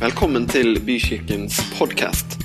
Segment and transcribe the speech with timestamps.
[0.00, 2.40] Velkommen til Bykirkens podkast.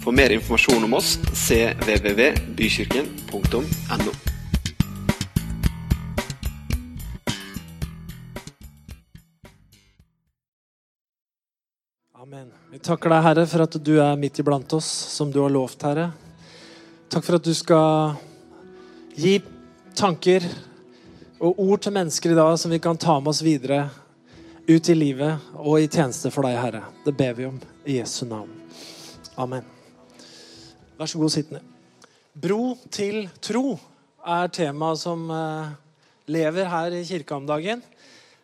[0.00, 4.12] For mer informasjon om oss cvvvbykirken.no.
[12.16, 12.48] Amen.
[12.72, 15.84] Vi takker deg, Herre, for at du er midt iblant oss, som du har lovt,
[15.84, 16.16] Herre.
[17.12, 18.16] Takk for at du skal
[19.20, 19.44] gi
[19.92, 20.40] tanker
[21.44, 24.05] og ord til mennesker i dag som vi kan ta med oss videre
[24.66, 26.82] ut i livet og i tjeneste for deg, Herre.
[27.04, 28.50] Det ber vi om i Jesu navn.
[29.38, 29.66] Amen.
[30.98, 31.62] Vær så god, sitt ned.
[32.36, 33.76] Bro til tro
[34.26, 35.70] er temaet som eh,
[36.34, 37.84] lever her i kirka om dagen.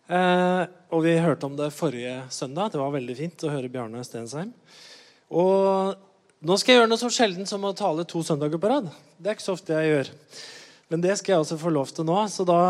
[0.07, 0.62] Eh,
[0.95, 2.70] og vi hørte om det forrige søndag.
[2.73, 4.55] Det var veldig fint å høre Bjarne Stensheim.
[5.33, 5.98] Og
[6.43, 8.93] nå skal jeg gjøre noe så sjelden som å tale to søndager på rad.
[9.19, 10.12] Det er ikke så ofte jeg gjør.
[10.93, 12.61] Men det skal jeg også få lov til nå, så da,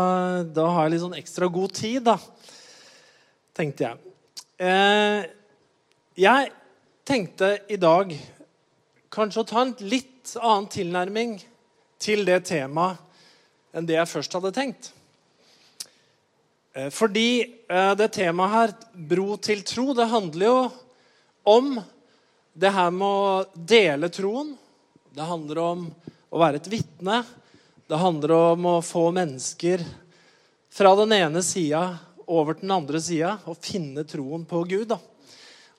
[0.47, 2.17] da har jeg litt sånn ekstra god tid, da.
[3.53, 4.13] Tenkte jeg.
[4.65, 5.25] Eh,
[6.17, 6.49] jeg
[7.05, 8.09] tenkte i dag
[9.13, 11.35] kanskje å ta en litt annen tilnærming
[12.01, 12.97] til det temaet
[13.73, 14.89] enn det jeg først hadde tenkt.
[16.73, 18.73] Eh, fordi eh, det temaet her,
[19.13, 20.57] bro til tro, det handler jo
[21.53, 21.75] om
[22.57, 24.55] det her med å dele troen.
[25.13, 25.85] Det handler om
[26.33, 27.21] å være et vitne.
[27.85, 29.85] Det handler om å få mennesker
[30.73, 31.83] fra den ene sida
[32.27, 34.87] over den andre sida og finne troen på Gud.
[34.93, 34.99] Da.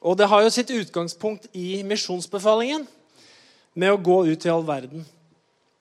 [0.05, 2.87] Og det har jo sitt utgangspunkt i misjonsbefalingen
[3.75, 5.07] med å gå ut i all verden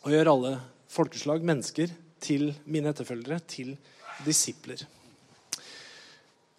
[0.04, 0.54] og gjøre alle
[0.94, 1.92] folkeslag, mennesker,
[2.24, 3.74] til mine etterfølgere, til
[4.24, 4.80] disipler.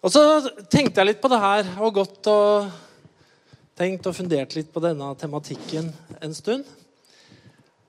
[0.05, 0.21] Og så
[0.69, 2.67] tenkte jeg litt på det her og gått og
[3.75, 5.89] tenkt og fundert litt på denne tematikken
[6.21, 6.67] en stund.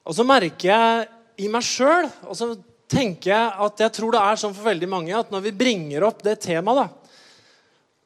[0.06, 2.55] Og så merker jeg i meg sjøl, og så
[2.91, 6.06] tenker jeg at jeg tror det er sånn for veldig mange at når vi bringer
[6.06, 6.87] opp det temaet da,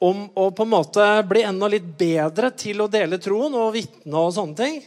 [0.01, 4.17] om å på en måte bli enda litt bedre til å dele troen og vitne
[4.17, 4.81] og sånne ting,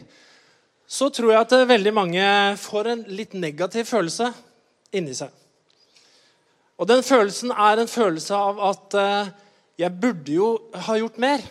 [0.86, 2.24] så tror jeg at veldig mange
[2.60, 4.32] får en litt negativ følelse
[4.94, 5.30] inni seg.
[6.74, 9.30] Og den følelsen er en følelse av at eh,
[9.84, 10.48] jeg burde jo
[10.86, 11.44] ha gjort mer.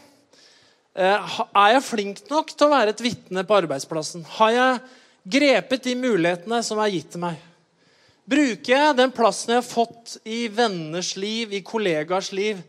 [0.93, 4.27] Eh, er jeg flink nok til å være et vitne på arbeidsplassen?
[4.35, 4.83] Har jeg
[5.23, 7.39] grepet de mulighetene som er gitt til meg?
[8.23, 12.61] Bruker jeg den plassen jeg har fått i venners liv, i kollegaers liv,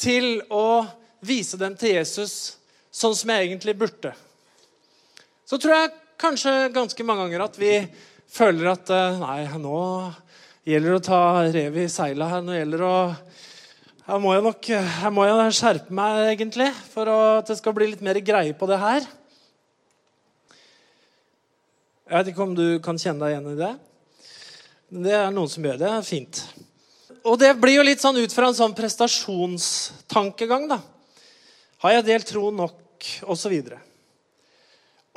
[0.00, 0.86] til å
[1.20, 2.56] vise dem til Jesus
[2.94, 4.14] sånn som jeg egentlig burde?
[5.44, 7.74] Så tror jeg kanskje ganske mange ganger at vi
[8.32, 9.82] føler at eh, nei, nå
[10.68, 11.22] gjelder det å ta
[11.52, 12.42] rev i seila her.
[12.44, 13.02] Nå gjelder det å
[14.08, 17.90] her må, jeg nok, her må jeg skjerpe meg, egentlig, for at det skal bli
[17.90, 19.04] litt mer greie på det her.
[22.08, 23.74] Jeg vet ikke om du kan kjenne deg igjen i det.
[24.88, 25.84] Det er noen som gjør det.
[25.84, 26.38] det er fint.
[27.28, 30.64] Og det blir jo litt sånn ut fra en sånn prestasjonstankegang.
[30.70, 30.78] da.
[31.84, 32.80] Har jeg delt tro nok?
[33.28, 33.82] Og så videre.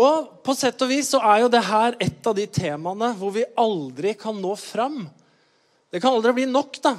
[0.02, 3.32] Og på sett og vis så er jo det her et av de temaene hvor
[3.34, 5.06] vi aldri kan nå fram.
[5.92, 6.96] Det kan aldri bli nok, da.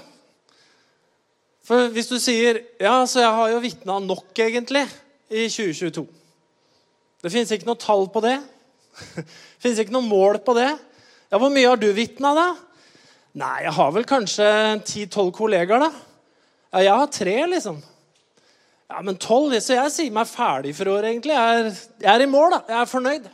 [1.62, 4.86] For hvis du sier ja, så jeg har jo vitna nok, egentlig,
[5.32, 6.02] i 2022
[7.22, 8.38] Det fins ikke noe tall på det.
[9.16, 10.72] Det fins ikke noe mål på det.
[11.32, 12.50] Ja, Hvor mye har du vitna, da?
[13.41, 14.47] Nei, jeg har vel kanskje
[14.84, 15.88] 10-12 kollegaer, da.
[16.75, 17.78] Ja, jeg har tre, liksom.
[18.93, 21.32] Ja, men 12, Så jeg sier meg ferdig for året, egentlig.
[21.32, 21.70] Jeg er,
[22.04, 22.59] jeg er, i mål, da.
[22.69, 23.31] Jeg er fornøyd.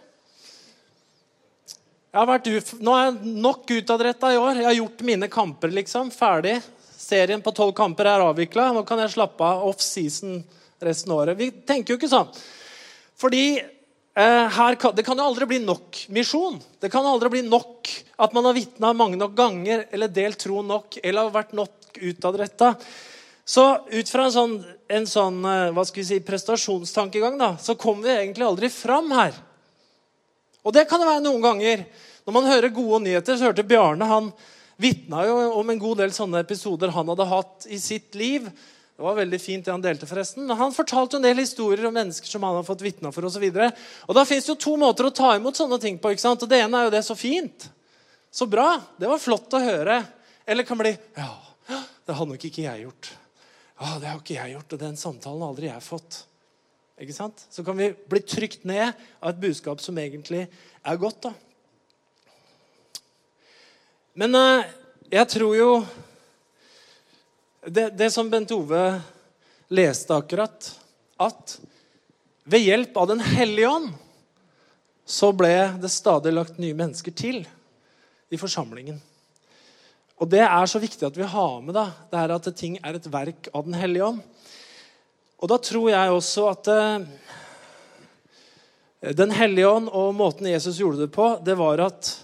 [2.12, 4.60] Jeg har vært uf nå er jeg nok utadretta i år.
[4.60, 6.12] Jeg har gjort mine kamper, liksom.
[6.14, 6.54] Ferdig.
[6.94, 8.68] Serien på tolv kamper er avvikla.
[8.76, 10.38] Nå kan jeg slappe av off-season
[10.86, 11.40] resten av året.
[11.42, 12.30] Vi tenker jo ikke sånn.
[13.18, 13.42] Fordi
[14.18, 16.56] her det kan jo aldri bli nok misjon.
[16.82, 20.62] Det kan aldri bli nok at man har vitna mange nok ganger eller delt tro
[20.66, 22.72] nok eller har vært nok utadretta.
[23.48, 24.56] Så ut fra en sånn,
[24.92, 29.08] en sånn eh, hva skal vi si, prestasjonstankegang da, så kommer vi egentlig aldri fram
[29.16, 29.38] her.
[30.66, 31.84] Og det kan det være noen ganger.
[32.28, 34.28] Når man hører gode nyheter, så hørte Bjarne han
[34.76, 38.50] vitna jo om en god del sånne episoder han hadde hatt i sitt liv.
[38.98, 40.48] Det var veldig fint det han delte, forresten.
[40.58, 43.22] Han fortalte en del historier om mennesker som han har fått vitna for.
[43.28, 43.68] Og, så videre.
[44.10, 46.10] og Da fins det jo to måter å ta imot sånne ting på.
[46.10, 46.42] ikke sant?
[46.42, 47.68] Og Det ene er jo det så fint.
[48.34, 48.72] Så bra.
[48.98, 50.00] Det var flott å høre.
[50.42, 51.30] Eller kan bli Ja,
[51.70, 53.12] det hadde nok ikke jeg gjort.
[53.78, 56.18] Ja, det har ikke jeg gjort, og den samtalen har aldri jeg fått.
[56.98, 57.46] Ikke sant?
[57.54, 58.90] Så kan vi bli trykt ned
[59.22, 60.48] av et budskap som egentlig
[60.82, 61.30] er godt.
[61.30, 61.32] da.
[64.18, 64.66] Men uh,
[65.06, 65.70] jeg tror jo
[67.70, 69.00] det, det som Bent Ove
[69.68, 70.70] leste akkurat,
[71.16, 71.58] at
[72.48, 73.90] ved hjelp av Den hellige ånd
[75.08, 77.42] så ble det stadig lagt nye mennesker til
[78.28, 79.00] i forsamlingen.
[80.18, 82.98] Og Det er så viktig at vi har med da, det her at ting er
[82.98, 84.20] et verk av Den hellige ånd.
[85.38, 87.06] Og da tror jeg også at eh,
[89.14, 92.14] Den hellige ånd og måten Jesus gjorde det på, det var at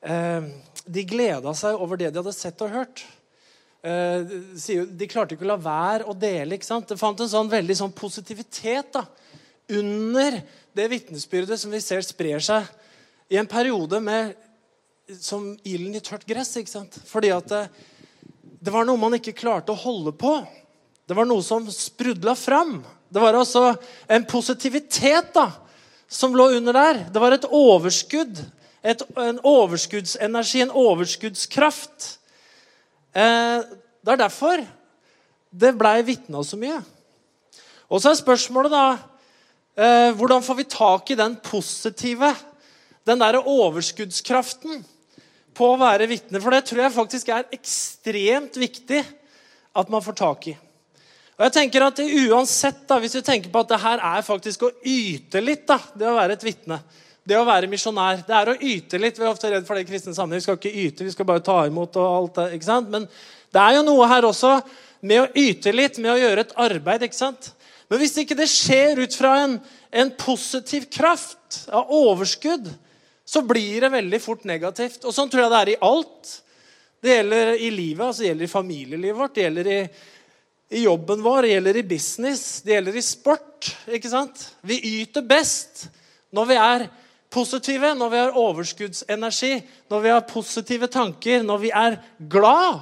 [0.00, 0.46] eh,
[0.86, 3.04] de gleda seg over det de hadde sett og hørt.
[3.78, 6.56] Eh, de klarte ikke å la være å dele.
[6.56, 6.88] ikke sant?
[6.88, 9.04] Det fant en sånn veldig sånn positivitet da,
[9.68, 10.40] under
[10.74, 12.66] det vitnesbyrdet som vi ser sprer seg
[13.30, 14.34] i en periode med,
[15.20, 16.56] som ilden i tørt gress.
[16.56, 16.98] ikke sant?
[17.06, 17.64] Fordi at det,
[18.42, 20.34] det var noe man ikke klarte å holde på.
[21.08, 22.80] Det var noe som sprudla fram.
[23.08, 23.72] Det var altså
[24.10, 25.50] en positivitet da,
[26.08, 27.04] som lå under der.
[27.12, 28.42] Det var et overskudd.
[28.82, 32.18] Et, en overskuddsenergi, en overskuddskraft.
[33.18, 33.64] Eh,
[34.04, 34.62] det er derfor
[35.48, 36.78] det blei vitna så mye.
[37.88, 42.30] Og så er spørsmålet da eh, Hvordan får vi tak i den positive,
[43.08, 44.84] den derre overskuddskraften
[45.56, 46.42] på å være vitne?
[46.44, 49.02] For det tror jeg faktisk er ekstremt viktig
[49.78, 50.56] at man får tak i.
[51.38, 54.64] Og jeg tenker at uansett, da, Hvis vi tenker på at det her er faktisk
[54.66, 56.80] å yte litt, da, det å være et vitne,
[57.28, 59.18] det å være misjonær, det er å yte litt.
[59.18, 60.40] Vi er ofte redd for det i kristne sammenheng.
[60.40, 61.96] Vi skal ikke yte, vi skal bare ta imot.
[62.00, 62.90] og alt det, ikke sant?
[62.92, 63.06] Men
[63.52, 64.56] det er jo noe her også
[65.08, 67.04] med å yte litt, med å gjøre et arbeid.
[67.06, 67.52] ikke sant?
[67.88, 69.56] Men hvis ikke det skjer ut fra en,
[69.92, 72.68] en positiv kraft av overskudd,
[73.28, 75.04] så blir det veldig fort negativt.
[75.04, 76.36] Og sånn tror jeg det er i alt.
[77.04, 79.82] Det gjelder i livet, altså det gjelder i familielivet vårt, det gjelder i
[80.68, 83.70] i jobben vår, det gjelder i business, det gjelder i sport.
[83.88, 84.42] ikke sant?
[84.60, 85.86] Vi yter best
[86.34, 86.84] når vi er
[87.32, 89.52] positive, når vi har overskuddsenergi,
[89.90, 91.98] når vi har positive tanker, når vi er
[92.30, 92.80] glad.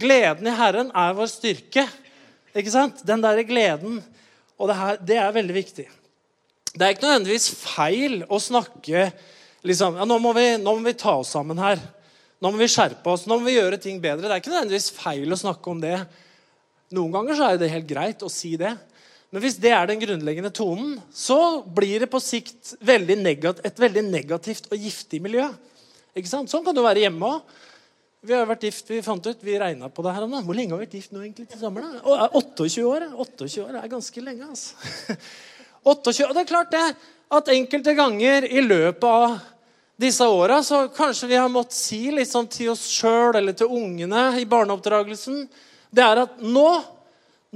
[0.00, 1.86] Gleden i Herren er vår styrke.
[2.56, 3.04] Ikke sant?
[3.06, 4.00] Den derre gleden.
[4.60, 5.86] Og det, her, det, er veldig viktig.
[6.74, 9.08] Det er ikke nødvendigvis feil å snakke
[9.66, 11.80] liksom, ja, nå, må vi, nå må vi ta oss sammen her.
[12.40, 14.26] Nå må vi skjerpe oss, nå må vi gjøre ting bedre.
[14.26, 15.96] Det er ikke nødvendigvis feil å snakke om det.
[16.96, 18.72] Noen ganger så er det helt greit å si det.
[19.30, 23.16] Men hvis det er den grunnleggende tonen, så blir det på sikt veldig
[23.62, 25.46] et veldig negativt og giftig miljø.
[26.18, 26.50] Ikke sant?
[26.50, 27.58] Sånn kan det være hjemme òg.
[28.20, 30.74] Vi har vært gift, vi fant ut, vi regna på det her om Hvor lenge
[30.74, 31.86] har vi vært gift nå egentlig til sammen?
[32.04, 33.06] 28 år.
[33.16, 35.16] 28 år er ganske lenge, altså.
[35.88, 36.82] 28, og det er klart det,
[37.32, 39.38] at enkelte ganger i løpet av
[40.00, 43.72] disse åra så kanskje vi har måttet si litt sånn til oss sjøl eller til
[43.72, 45.46] ungene i barneoppdragelsen
[45.92, 46.68] Det er at nå,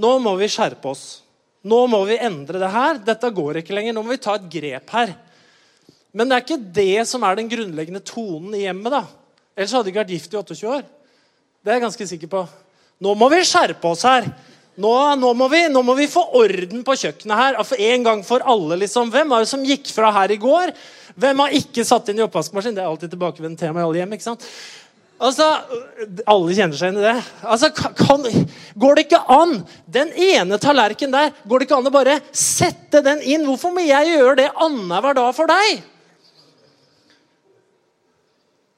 [0.01, 1.24] nå må vi skjerpe oss.
[1.65, 2.99] Nå må vi endre det her.
[3.07, 3.97] Dette går ikke lenger.
[3.97, 5.15] Nå må vi ta et grep her.
[6.15, 8.93] Men det er ikke det som er den grunnleggende tonen i hjemmet.
[8.93, 9.05] da.
[9.57, 10.85] Ellers hadde de ikke vært gift i 28 år.
[11.65, 12.43] Det er jeg ganske sikker på.
[13.05, 14.29] Nå må vi skjerpe oss her.
[14.75, 17.59] Nå, nå, må vi, nå, må vi, få orden på kjøkkenet her.
[17.67, 18.79] For en gang for alle.
[18.85, 19.11] liksom.
[19.15, 20.75] Hvem var det som gikk fra her i går
[21.21, 22.75] hvem har ikke satt inn i oppvaskmaskin?
[22.75, 24.17] Det er alltid tilbakevendende tema i alle hjem.
[24.17, 24.47] ikke sant?
[25.23, 25.47] Altså,
[26.27, 27.17] Alle kjenner seg inn i det.
[27.47, 28.25] Altså, kan,
[28.75, 33.03] Går det ikke an Den ene tallerkenen der, går det ikke an å bare sette
[33.05, 33.47] den inn?
[33.47, 35.85] Hvorfor må jeg gjøre det annenhver dag for deg?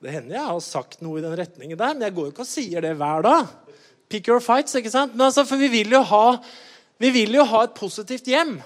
[0.04, 2.44] Det hender jeg har sagt noe i den retningen der, men jeg går jo ikke
[2.44, 3.48] og sier det hver dag.
[4.12, 5.16] Pick your fights, ikke sant?
[5.16, 6.26] Men altså, For vi vil jo ha,
[7.00, 8.58] vi vil jo ha et positivt hjem.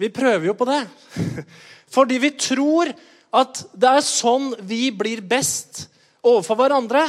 [0.00, 0.82] Vi prøver jo på det.
[1.94, 2.90] Fordi vi tror
[3.30, 5.86] at det er sånn vi blir best
[6.26, 7.04] overfor hverandre.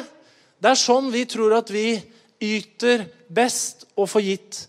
[0.62, 1.96] Det er sånn vi tror at vi
[2.42, 4.60] yter best og får gitt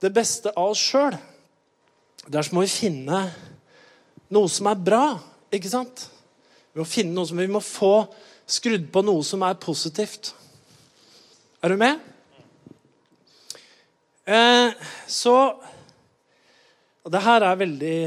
[0.00, 1.16] det beste av oss sjøl.
[2.30, 3.24] Derfor må vi finne
[4.30, 5.04] noe som er bra,
[5.52, 6.06] ikke sant?
[6.70, 8.06] Vi må finne noe som vi må få
[8.50, 10.32] skrudd på noe som er positivt.
[11.60, 11.98] Er du med?
[14.30, 14.70] Eh,
[15.08, 15.36] så
[17.02, 17.98] Og det her er veldig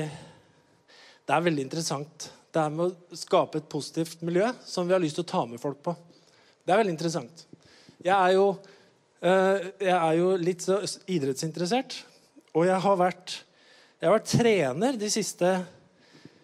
[1.24, 2.28] det er veldig interessant.
[2.54, 5.42] Det er med å skape et positivt miljø som vi har lyst til å ta
[5.50, 5.96] med folk på.
[6.62, 7.46] Det er veldig interessant.
[8.04, 8.46] Jeg er jo,
[9.26, 10.66] eh, jeg er jo litt
[11.10, 11.96] idrettsinteressert.
[12.54, 13.40] Og jeg har, vært,
[13.98, 15.56] jeg har vært trener de siste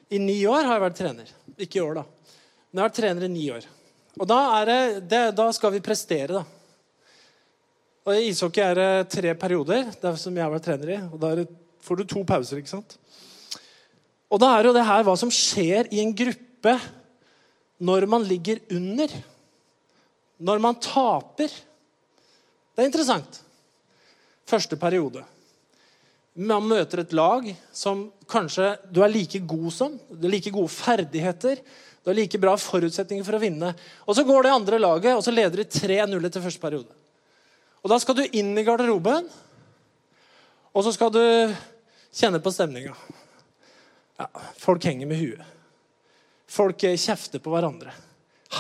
[0.10, 1.34] I ni år har jeg vært trener.
[1.62, 2.04] Ikke i år, da.
[2.72, 3.68] Men jeg har vært trener i ni år.
[4.18, 4.80] Og da, det,
[5.12, 6.42] det, da skal vi prestere, da.
[8.08, 11.00] Og I ishockey er det tre perioder det som jeg har vært trener i.
[11.14, 11.36] Og da
[11.86, 12.58] får du to pauser.
[12.58, 12.98] ikke sant?
[14.30, 16.76] Og da er jo det her hva som skjer i en gruppe
[17.82, 19.12] når man ligger under.
[20.40, 21.50] Når man taper.
[21.50, 23.42] Det er interessant.
[24.50, 25.24] Første periode.
[26.40, 29.98] Man møter et lag som kanskje du er like god som.
[30.12, 31.60] Du har like gode ferdigheter.
[32.04, 33.74] Du har like bra forutsetninger for å vinne.
[34.06, 36.94] Og Så går det andre laget, og så leder de 3-0 etter første periode.
[37.84, 39.28] Og Da skal du inn i garderoben,
[40.74, 41.24] og så skal du
[42.14, 42.96] kjenne på stemninga.
[44.20, 44.28] Ja,
[44.60, 45.58] folk henger med huet.
[46.50, 47.94] Folk kjefter på hverandre.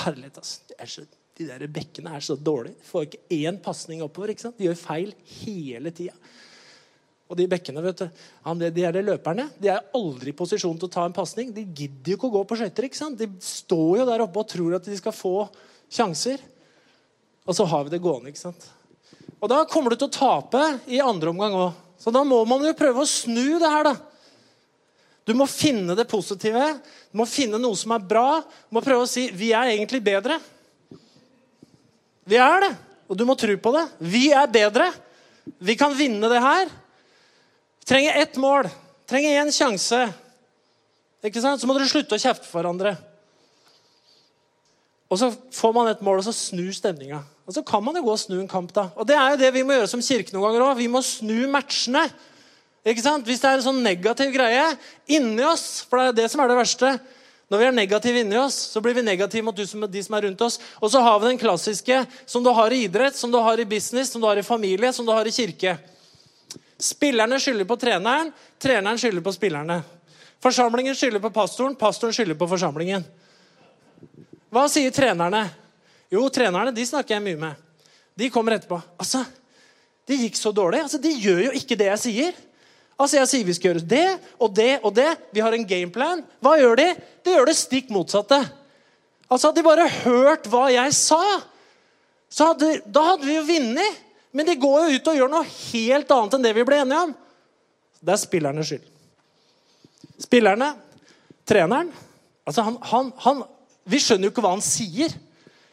[0.04, 1.08] Herlighet, altså.
[1.40, 2.78] De er, der bekkene er så dårlige.
[2.80, 4.34] De får ikke én pasning oppover.
[4.34, 4.60] ikke sant?
[4.60, 6.16] De gjør feil hele tida.
[7.30, 8.08] Og de bekkene, vet du,
[8.74, 9.46] de er de løperne.
[9.62, 11.52] De er aldri i posisjon til å ta en pasning.
[11.54, 12.90] De gidder jo ikke å gå på skøyter.
[13.20, 15.34] De står jo der oppe og tror at de skal få
[15.94, 16.42] sjanser.
[17.46, 18.34] Og så har vi det gående.
[18.34, 18.66] ikke sant?
[19.40, 21.86] Og da kommer du til å tape i andre omgang òg.
[22.00, 24.09] Så da må man jo prøve å snu det her, da.
[25.30, 26.72] Du må finne det positive.
[27.12, 28.40] Du må finne noe som er bra.
[28.42, 30.40] Du må prøve å si 'Vi er egentlig bedre'.
[32.26, 32.78] Vi er det.
[33.10, 33.86] Og du må tro på det.
[34.00, 34.90] Vi er bedre.
[35.62, 36.66] Vi kan vinne det her.
[36.66, 38.64] Vi trenger ett mål.
[38.64, 40.14] Vi trenger én sjanse.
[41.24, 41.62] Ikke sant?
[41.62, 42.98] Så må dere slutte å kjefte for hverandre.
[45.10, 47.24] Og så får man et mål, og så snur stemninga.
[47.50, 48.74] Og så kan man jo gå og snu en kamp.
[48.74, 48.90] da.
[48.96, 50.78] Og det er jo det vi må gjøre som kirke noen ganger òg.
[50.78, 52.06] Vi må snu matchene.
[52.88, 53.26] Ikke sant?
[53.28, 54.66] Hvis det er en sånn negativ greie
[55.12, 56.94] inni oss, for det er det som er det verste
[57.50, 59.66] Når vi er negative inni oss, så blir vi negative mot de
[60.06, 60.60] som er rundt oss.
[60.78, 63.66] Og så har vi den klassiske som du har i idrett, som du har i
[63.66, 65.74] business, som du har i familie, som du har i kirke.
[66.78, 68.30] Spillerne skylder på treneren,
[68.62, 69.80] treneren skylder på spillerne.
[70.46, 73.02] Forsamlingen skylder på pastoren, pastoren skylder på forsamlingen.
[74.54, 75.48] Hva sier trenerne?
[76.14, 77.66] Jo, trenerne de snakker jeg mye med.
[78.18, 78.80] De kommer etterpå.
[78.98, 79.24] Altså,
[80.10, 80.82] det gikk så dårlig.
[80.86, 82.40] Altså, De gjør jo ikke det jeg sier.
[83.00, 84.08] Altså, Jeg sier vi skal gjøre det
[84.40, 85.08] og det og det.
[85.32, 86.26] Vi har en gameplan.
[86.44, 86.90] Hva gjør de?
[87.24, 88.42] De gjør det stikk motsatte.
[89.30, 91.24] Altså, Hadde de bare hørt hva jeg sa,
[92.30, 94.06] så hadde, da hadde vi jo vunnet.
[94.36, 97.06] Men de går jo ut og gjør noe helt annet enn det vi ble enige
[97.08, 97.16] om.
[98.00, 98.86] Det er spillernes skyld.
[100.20, 100.68] Spillerne,
[101.48, 101.90] treneren
[102.46, 103.42] altså han, han, han,
[103.90, 105.14] Vi skjønner jo ikke hva han sier.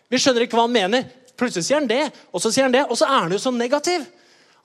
[0.09, 1.09] Vi skjønner ikke hva han mener.
[1.37, 3.53] Plutselig sier han det, og så sier han det, og så er han jo så
[3.53, 4.07] negativ.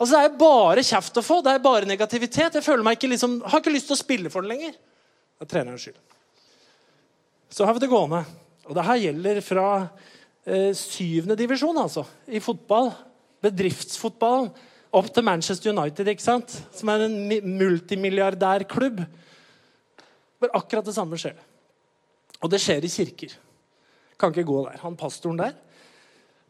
[0.02, 1.42] Altså, Det er bare kjeft å få.
[1.46, 2.56] Det er bare negativitet.
[2.58, 4.74] Jeg føler meg ikke liksom, har ikke lyst til å spille for det lenger.
[4.74, 6.00] Det er trenerens skyld.
[7.52, 8.24] Så har vi det gående.
[8.66, 9.68] Og det her gjelder fra
[10.48, 12.90] eh, syvende divisjon, altså, i fotball.
[13.46, 14.50] Bedriftsfotballen.
[14.92, 16.58] Opp til Manchester United, ikke sant?
[16.76, 17.20] som er en
[17.62, 19.06] multimilliardærklubb.
[20.42, 21.38] Men akkurat det samme skjer.
[22.42, 23.38] Og det skjer i kirker.
[24.20, 24.82] Kan ikke gå der.
[24.82, 25.54] Han pastoren der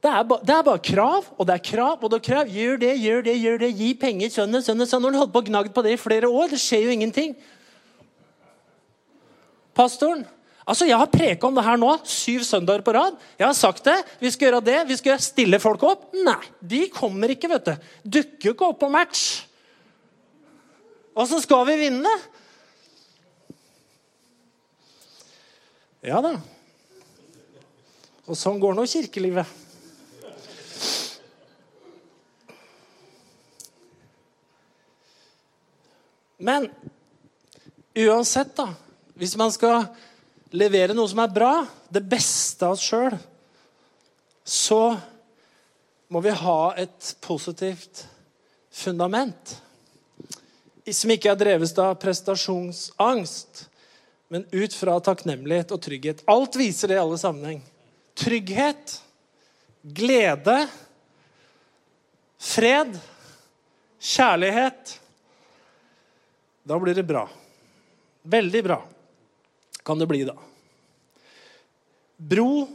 [0.01, 2.47] det er, ba, det er, bare krav, og det er krav, og det er krav.
[2.49, 3.71] Gjør det, gjør det, gjør det.
[3.77, 5.03] Gi penger, sønne, sønne, sønne.
[5.05, 7.35] Når han holdt på og gnagd på det i flere år, det skjer jo ingenting.
[9.77, 10.25] Pastoren
[10.71, 13.15] Altså, Jeg har preka om det her nå syv søndager på rad.
[13.39, 13.95] Jeg har sagt det.
[14.21, 14.77] Vi skal gjøre det.
[14.87, 16.03] Vi skal stille folk opp.
[16.13, 17.87] Nei, de kommer ikke, vet du.
[18.17, 19.23] Dukker jo ikke opp på match.
[21.17, 22.13] Og så skal vi vinne.
[26.05, 26.37] Ja da.
[28.29, 29.49] Og sånn går nå kirkelivet.
[36.41, 36.69] Men
[37.95, 38.73] uansett, da
[39.13, 39.83] Hvis man skal
[40.57, 41.51] levere noe som er bra,
[41.93, 43.13] det beste av oss sjøl,
[44.41, 44.95] så
[46.09, 48.01] må vi ha et positivt
[48.73, 49.53] fundament.
[50.89, 53.67] Som ikke er drevet av prestasjonsangst,
[54.33, 56.25] men ut fra takknemlighet og trygghet.
[56.25, 57.61] Alt viser det i alle sammenheng.
[58.17, 58.97] Trygghet,
[59.85, 60.57] glede,
[62.41, 62.97] fred,
[64.01, 64.97] kjærlighet
[66.63, 67.25] da blir det bra.
[68.23, 68.79] Veldig bra
[69.83, 70.35] kan det bli da.
[72.17, 72.67] Bro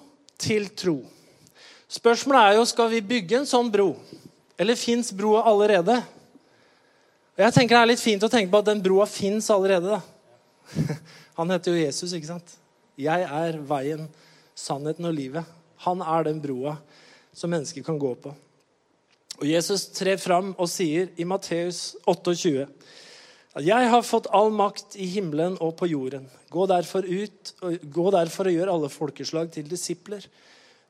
[0.42, 0.98] til tro.
[1.86, 3.92] Spørsmålet er jo skal vi bygge en sånn bro,
[4.58, 6.00] eller fins broa allerede?
[7.36, 9.98] Jeg tenker Det er litt fint å tenke på at den broa fins allerede.
[9.98, 10.00] da.
[11.38, 12.56] Han heter jo Jesus, ikke sant?
[12.96, 14.08] Jeg er veien,
[14.56, 15.44] sannheten og livet.
[15.84, 16.78] Han er den broa
[17.36, 18.32] som mennesker kan gå på.
[19.36, 22.64] Og Jesus trer fram og sier i Matteus 28
[23.64, 26.26] jeg har fått all makt i himmelen og på jorden.
[26.52, 30.26] Gå derfor ut, gå derfor og gjør alle folkeslag til disipler.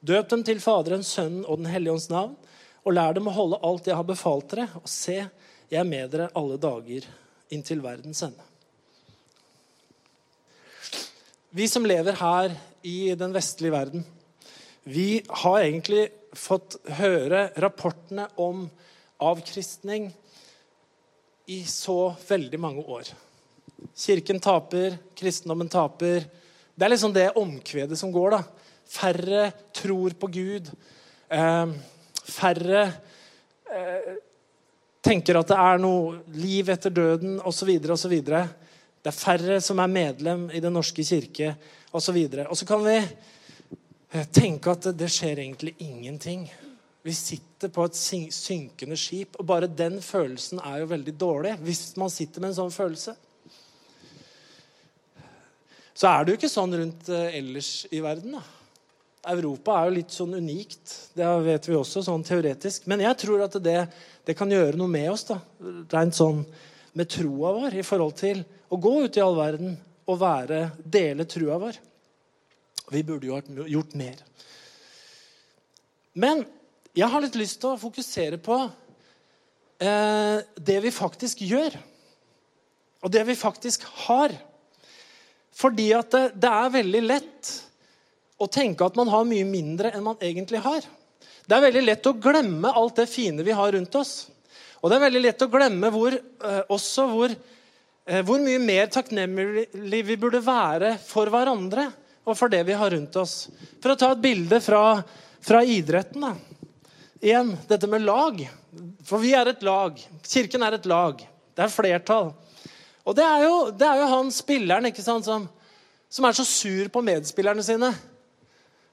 [0.03, 2.35] Døp dem til Faderen, Sønnen og Den hellige ånds navn,
[2.83, 5.21] og lær dem å holde alt jeg har befalt dere, og se,
[5.71, 7.07] jeg er med dere alle dager
[7.55, 8.43] inntil verdens ende.
[11.57, 12.53] Vi som lever her
[12.87, 14.05] i den vestlige verden,
[14.87, 18.67] vi har egentlig fått høre rapportene om
[19.23, 20.11] avkristning,
[21.47, 23.09] i så veldig mange år.
[23.97, 26.25] Kirken taper, kristendommen taper.
[26.75, 28.31] Det er liksom det omkvedet som går.
[28.31, 28.43] da.
[28.87, 30.71] Færre tror på Gud.
[31.29, 31.67] Eh,
[32.27, 32.83] færre
[33.71, 34.11] eh,
[35.03, 37.73] tenker at det er noe liv etter døden osv.
[37.95, 38.17] osv.
[38.27, 41.55] Det er færre som er medlem i Den norske kirke
[41.93, 42.19] osv.
[42.27, 46.49] Og, så og så kan vi eh, tenke at det skjer egentlig ingenting.
[47.07, 51.55] Vi sitter på et synkende skip, og bare den følelsen er jo veldig dårlig.
[51.63, 53.15] Hvis man sitter med en sånn følelse.
[55.97, 58.35] Så er det jo ikke sånn rundt uh, ellers i verden.
[58.41, 58.43] da.
[59.27, 60.97] Europa er jo litt sånn unikt.
[61.17, 62.91] Det vet vi også, sånn teoretisk.
[62.91, 63.79] Men jeg tror at det,
[64.27, 65.39] det kan gjøre noe med oss, da.
[65.95, 66.43] Rent sånn
[66.97, 71.27] med troa vår i forhold til å gå ut i all verden og være, dele
[71.29, 71.79] trua vår.
[72.91, 74.21] Vi burde jo ha gjort mer.
[76.19, 76.45] Men
[76.97, 78.57] jeg har litt lyst til å fokusere på
[79.85, 81.77] eh, det vi faktisk gjør.
[83.05, 84.33] Og det vi faktisk har.
[85.57, 87.53] Fordi at det, det, er veldig lett
[88.41, 90.89] å tenke at man har mye mindre enn man egentlig har.
[91.47, 94.15] Det er veldig lett å glemme alt det fine vi har rundt oss.
[94.81, 97.37] Og det er veldig lett å glemme hvor, eh, også hvor,
[98.09, 101.91] eh, hvor mye mer takknemlig vi burde være for hverandre
[102.27, 103.47] og for det vi har rundt oss.
[103.81, 105.03] For å ta et bilde fra,
[105.45, 106.25] fra idretten.
[106.25, 106.56] da.
[107.27, 108.39] Igjen, dette med lag.
[109.03, 109.97] For vi er et lag.
[110.23, 111.19] Kirken er et lag.
[111.59, 112.29] Det er flertall.
[113.03, 115.49] Og det er jo, det er jo han spilleren ikke sant, som,
[116.07, 117.91] som, er så sur på medspillerne sine.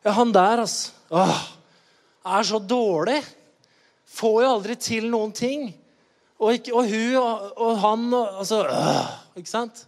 [0.01, 0.97] Ja, han der, altså.
[1.13, 1.43] Åh,
[2.39, 3.19] er så dårlig.
[4.17, 5.69] Får jo aldri til noen ting.
[6.41, 9.85] Og, ikke, og hun og, og han og, altså, øh, Ikke sant?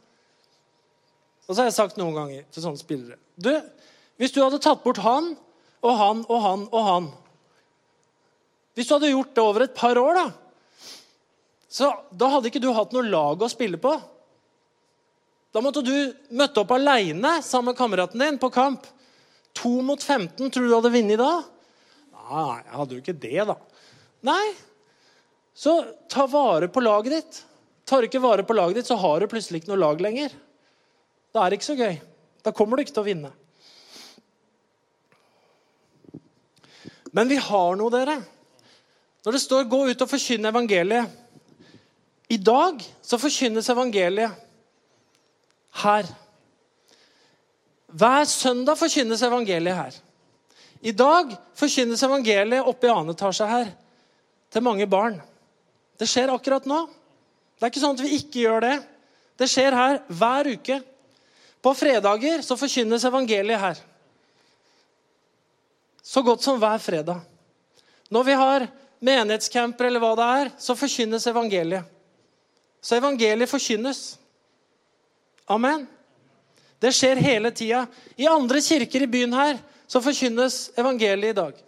[1.48, 3.52] Og så har jeg sagt noen ganger til sånne spillere du,
[4.18, 5.34] Hvis du hadde tatt bort han
[5.82, 7.14] og han og han og han
[8.76, 10.26] Hvis du hadde gjort det over et par år, da,
[11.76, 13.92] så da hadde ikke du hatt noe lag å spille på.
[15.56, 15.96] Da måtte du
[16.36, 18.88] møtte opp aleine sammen med kameraten din på kamp.
[19.60, 20.36] To mot 15.
[20.52, 21.32] Tror du du hadde vunnet da?
[22.26, 23.56] Nei, jeg hadde jo ikke det, da.
[24.28, 24.46] Nei.
[25.56, 25.78] Så
[26.12, 27.40] ta vare på laget ditt.
[27.88, 30.36] Tar du ikke vare på laget ditt, så har du plutselig ikke noe lag lenger.
[31.36, 32.00] Da er det ikke så gøy.
[32.44, 33.32] Da kommer du ikke til å vinne.
[37.16, 38.18] Men vi har noe, dere.
[39.26, 41.10] Når det står 'gå ut og forkynne evangeliet'
[42.30, 44.32] I dag så forkynnes evangeliet
[45.82, 46.08] her.
[47.88, 49.94] Hver søndag forkynnes evangeliet her.
[50.82, 53.70] I dag forkynnes evangeliet oppe i annen etasje her
[54.52, 55.22] til mange barn.
[56.00, 56.86] Det skjer akkurat nå.
[57.56, 58.76] Det er ikke sånn at vi ikke gjør det.
[59.38, 60.80] Det skjer her hver uke.
[61.62, 63.80] På fredager så forkynnes evangeliet her.
[66.04, 67.22] Så godt som hver fredag.
[68.10, 68.68] Når vi har
[69.04, 71.92] menighetscamper eller hva det er, så forkynnes evangeliet.
[72.86, 74.02] Så evangeliet forkynnes.
[75.50, 75.88] Amen.
[76.80, 77.86] Det skjer hele tida.
[78.18, 81.60] I andre kirker i byen her så forkynnes evangeliet i dag.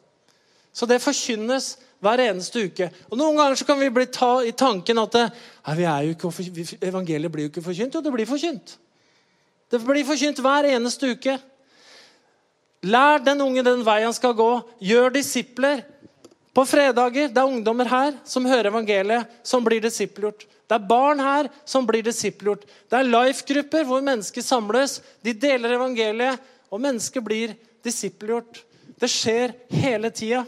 [0.73, 2.89] Så det forkynnes hver eneste uke.
[3.09, 5.25] Og Noen ganger så kan vi bli ta i tanken at det,
[6.85, 7.97] evangeliet blir jo ikke forkynt.
[7.97, 8.77] Jo, det blir forkynt.
[9.71, 11.37] Det blir forkynt hver eneste uke.
[12.85, 14.51] Lær den unge den vei han skal gå.
[14.85, 15.81] Gjør disipler.
[16.57, 20.47] På fredager det er ungdommer her som hører evangeliet, som blir disippelgjort.
[20.65, 22.63] Det er barn her som blir disippelgjort.
[22.89, 24.95] Det er life-grupper hvor mennesker samles.
[25.21, 26.41] De deler evangeliet,
[26.73, 27.53] og mennesker blir
[27.85, 28.63] disippelgjort.
[28.97, 30.41] Det skjer hele tida.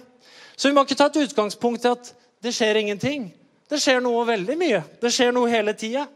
[0.56, 2.10] Så vi må ikke ta et utgangspunkt i at
[2.42, 3.30] det skjer ingenting.
[3.70, 4.82] Det skjer noe veldig mye.
[4.98, 6.08] Det skjer noe hele tida.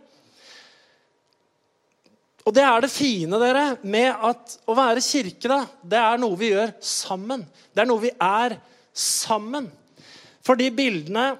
[2.44, 5.48] Og det er det fine dere, med at å være kirke.
[5.48, 7.46] da, Det er noe vi gjør sammen.
[7.72, 8.58] Det er noe vi er
[8.90, 9.70] sammen.
[10.44, 11.34] For de bildene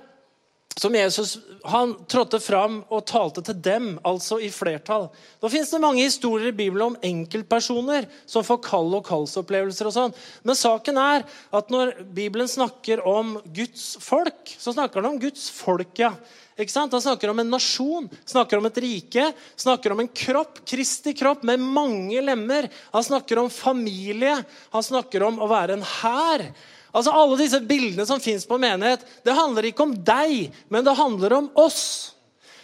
[0.80, 5.06] som Jesus han trådte fram og talte til dem, altså i flertall.
[5.42, 9.88] Nå fins det mange historier i Bibelen om enkeltpersoner som får kall- og kallsopplevelser.
[9.88, 10.16] og sånn.
[10.44, 15.50] Men saken er at når Bibelen snakker om Guds folk, så snakker den om Guds
[15.50, 15.94] folk.
[16.00, 16.16] ja.
[16.58, 16.92] Ikke sant?
[16.94, 21.44] Han snakker om en nasjon, snakker om et rike, snakker om en kropp, Kristi kropp,
[21.44, 22.70] med mange lemmer.
[22.94, 24.36] Han snakker om familie,
[24.70, 26.46] han snakker om å være en hær.
[26.94, 30.94] Altså Alle disse bildene som fins på menighet, det handler ikke om deg, men det
[30.98, 32.14] handler om oss.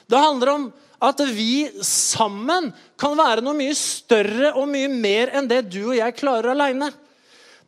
[0.10, 5.48] Det handler om at vi sammen kan være noe mye større og mye mer enn
[5.50, 6.92] det du og jeg klarer aleine.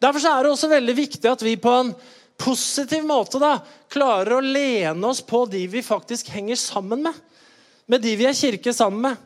[0.02, 1.94] Derfor er det også veldig viktig at vi på en
[2.42, 3.56] positiv måte da,
[3.92, 7.18] klarer å lene oss på de vi faktisk henger sammen med.
[7.86, 9.20] Med de vi er kirke sammen med.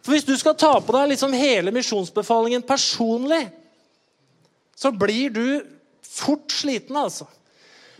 [0.00, 3.42] For Hvis du skal ta på deg liksom hele misjonsbefalingen personlig,
[4.76, 5.46] så blir du
[6.10, 7.28] fort sliten, altså.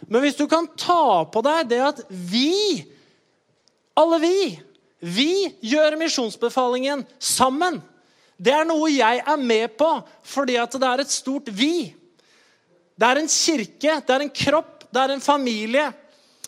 [0.09, 2.83] Men hvis du kan ta på deg det at vi,
[3.99, 4.41] alle vi,
[5.01, 5.33] vi
[5.65, 7.81] gjør misjonsbefalingen sammen.
[8.41, 9.89] Det er noe jeg er med på
[10.25, 11.91] fordi at det er et stort vi.
[13.01, 15.87] Det er en kirke, det er en kropp, det er en familie.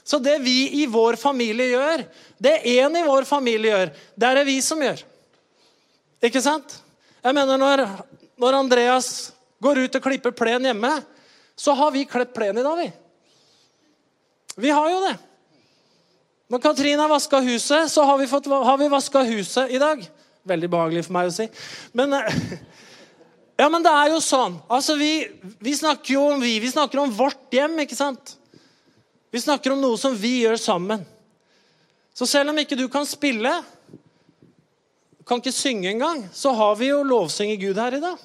[0.05, 2.03] Så det vi i vår familie gjør,
[2.43, 5.05] det én i vår familie gjør, det er det vi som gjør.
[6.23, 6.75] Ikke sant?
[7.23, 7.85] Jeg mener når,
[8.41, 9.09] når Andreas
[9.63, 10.91] går ut og klipper plen hjemme,
[11.57, 12.89] så har vi klippet plenen i dag, vi.
[14.57, 15.15] Vi har jo det.
[16.53, 18.47] Når Katrin har vaska huset, så har vi, fått,
[18.79, 20.05] vi vaska huset i dag.
[20.43, 21.49] Veldig behagelig for meg å si.
[21.97, 22.19] Men
[23.63, 24.57] Ja, men det er jo sånn.
[24.73, 25.29] Altså, vi,
[25.63, 26.57] vi snakker jo om vi.
[26.63, 28.35] Vi snakker om vårt hjem, ikke sant?
[29.31, 31.05] Vi snakker om noe som vi gjør sammen.
[32.17, 33.53] Så selv om ikke du kan spille,
[35.29, 38.21] kan ikke synge engang, så har vi jo lovsynge Gud her i dag.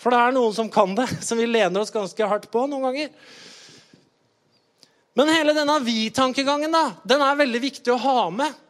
[0.00, 2.88] For det er noen som kan det, som vi lener oss ganske hardt på noen
[2.88, 3.12] ganger.
[5.14, 8.62] Men hele denne vi-tankegangen da, den er veldig viktig å ha med.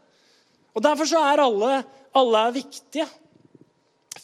[0.74, 1.78] Og Derfor så er alle,
[2.12, 3.06] alle er viktige.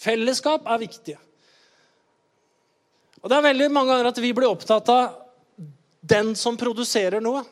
[0.00, 1.18] Fellesskap er viktige.
[3.20, 5.16] Og Det er veldig mange ganger at vi blir opptatt av
[6.00, 7.42] den som produserer noe.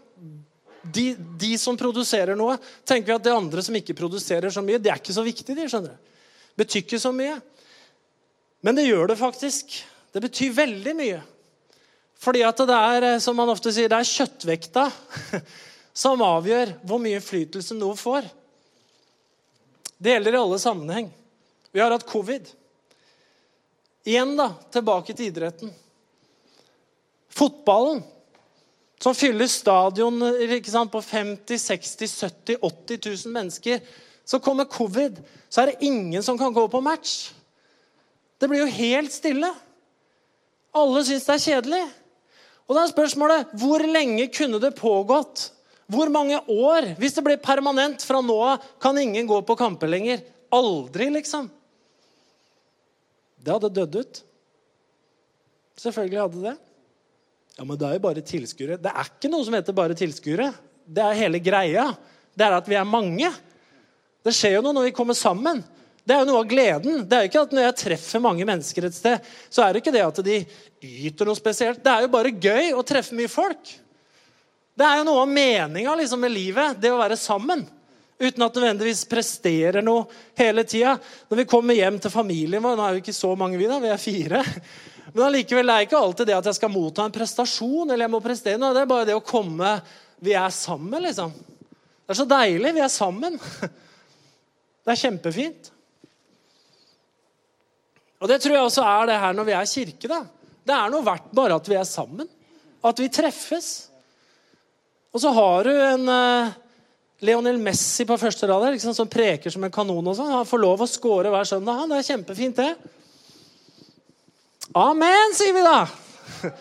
[0.82, 2.56] De, de, som produserer noe,
[2.86, 5.56] tenker vi at det andre som ikke produserer så mye, det er ikke så viktig.
[5.56, 6.14] de, skjønner du.
[6.58, 7.36] Betyr ikke så mye.
[8.60, 9.78] Men det gjør det faktisk.
[10.12, 11.20] Det betyr veldig mye.
[12.18, 14.88] Fordi at det er, eh, som man ofte sier, det er kjøttvekta
[16.02, 18.26] som avgjør hvor mye innflytelse noe får.
[19.98, 21.10] Det gjelder i alle sammenheng.
[21.74, 22.48] Vi har hatt covid.
[24.08, 25.72] Igjen, da, tilbake til idretten.
[27.34, 28.00] Fotballen,
[28.98, 30.22] som fyller stadion
[30.66, 33.82] sant, på 50 60 70 80 000 mennesker.
[34.24, 37.30] Så kommer covid, så er det ingen som kan gå på match.
[38.38, 39.50] Det blir jo helt stille.
[40.78, 41.84] Alle syns det er kjedelig.
[42.68, 45.48] Og da er spørsmålet hvor lenge kunne det pågått?
[45.88, 46.92] Hvor mange år?
[47.00, 50.20] Hvis det blir permanent fra nå av, kan ingen gå på kamper lenger.
[50.52, 51.48] Aldri, liksom.
[53.40, 54.20] Det hadde dødd ut.
[55.80, 56.56] Selvfølgelig hadde det.
[57.56, 58.78] Ja, Men det er jo bare tilskuere.
[58.78, 60.52] Det er ikke noe som heter bare tilskuere.
[60.84, 61.88] Det er hele greia.
[62.36, 63.32] Det er at vi er mange.
[64.22, 65.64] Det skjer jo noe når vi kommer sammen.
[66.08, 67.02] Det er jo noe av gleden.
[67.04, 69.82] Det er jo ikke at Når jeg treffer mange mennesker et sted, så er det
[69.82, 70.38] ikke det at de
[70.80, 71.82] yter noe spesielt.
[71.84, 73.74] Det er jo bare gøy å treffe mye folk.
[74.78, 77.66] Det er jo noe av meninga liksom, med livet, det å være sammen.
[78.18, 80.06] Uten at nødvendigvis presterer noe
[80.38, 80.96] hele tida.
[81.28, 83.78] Når vi kommer hjem til familien vår Nå er vi ikke så mange, vi da,
[83.82, 84.42] vi er fire.
[85.12, 87.90] Men allikevel er det ikke alltid det at jeg skal motta en prestasjon.
[87.90, 89.76] eller jeg må prestere noe, Det er bare det å komme
[90.24, 91.36] Vi er sammen, liksom.
[91.36, 92.72] Det er så deilig.
[92.74, 93.36] Vi er sammen.
[94.88, 95.68] Det er kjempefint.
[98.18, 100.08] Og Det tror jeg også er det her når vi er kirke.
[100.10, 100.22] da.
[100.66, 102.28] Det er noe verdt bare at vi er sammen.
[102.84, 103.88] At vi treffes.
[105.14, 106.56] Og så har du en uh,
[107.24, 110.06] Leonel Messi på første rad liksom, som preker som en kanon.
[110.06, 110.34] og sånn.
[110.34, 111.80] Han får lov å score hver søndag.
[111.80, 111.90] Han.
[111.90, 112.74] Det er kjempefint, det.
[114.76, 115.78] Amen, sier vi da.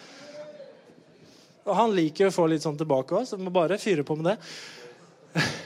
[1.67, 4.15] Og han liker å få litt sånn tilbake òg, så vi må bare fyre på
[4.19, 4.37] med det.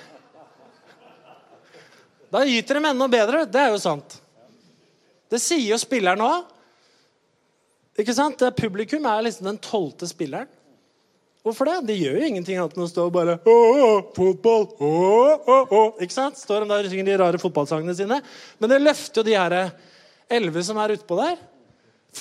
[2.31, 3.41] Da gyter de enda bedre.
[3.43, 4.13] Det er jo sant.
[5.31, 6.49] Det sier jo spilleren òg.
[8.01, 8.41] Ikke sant?
[8.57, 10.49] Publikum er liksom den tolvte spilleren.
[11.41, 11.77] Hvorfor det?
[11.89, 14.89] De gjør jo ingenting annet enn å stå og bare å, å, fotball, å,
[15.41, 15.79] å, å.
[16.03, 16.37] Ikke sant?
[16.37, 18.19] Står de der og synger de rare fotballsangene sine.
[18.61, 19.55] Men det løfter jo de her
[20.31, 21.39] elleve som er utpå der.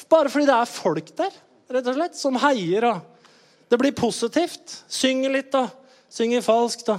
[0.08, 1.36] Bare fordi det er folk der,
[1.74, 2.86] rett og slett, som heier.
[2.88, 4.78] og Det blir positivt.
[4.88, 5.66] Synger litt, da.
[6.10, 6.96] Synger falskt, da.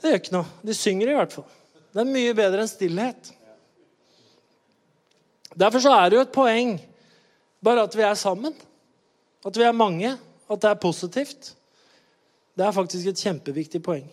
[0.00, 0.50] Det gjør ikke noe.
[0.66, 1.46] De synger i hvert fall.
[1.94, 3.30] Det er mye bedre enn stillhet.
[5.58, 6.76] Derfor så er det jo et poeng
[7.64, 8.54] bare at vi er sammen.
[9.46, 10.16] At vi er mange.
[10.50, 11.54] At det er positivt.
[12.56, 14.06] Det er faktisk et kjempeviktig poeng.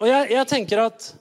[0.00, 1.14] Og jeg, jeg tenker at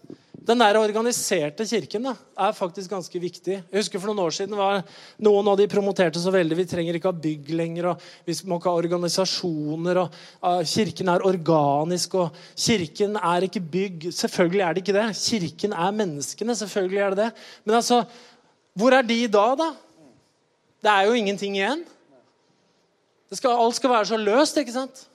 [0.46, 3.56] den der organiserte kirken da, er faktisk ganske viktig.
[3.64, 4.84] Jeg husker For noen år siden var
[5.26, 6.58] noen av de promoterte så veldig.
[6.60, 7.88] Vi trenger ikke ha bygg lenger.
[7.92, 10.02] og Vi må ikke ha organisasjoner.
[10.04, 12.14] og Kirken er organisk.
[12.22, 14.08] og Kirken er ikke bygg.
[14.14, 15.08] Selvfølgelig er det ikke det.
[15.18, 16.56] Kirken er menneskene.
[16.62, 17.32] Selvfølgelig er det det.
[17.66, 18.04] Men altså,
[18.78, 19.72] hvor er de da, da?
[20.86, 21.86] Det er jo ingenting igjen.
[23.34, 25.08] Skal, alt skal være så løst, ikke sant?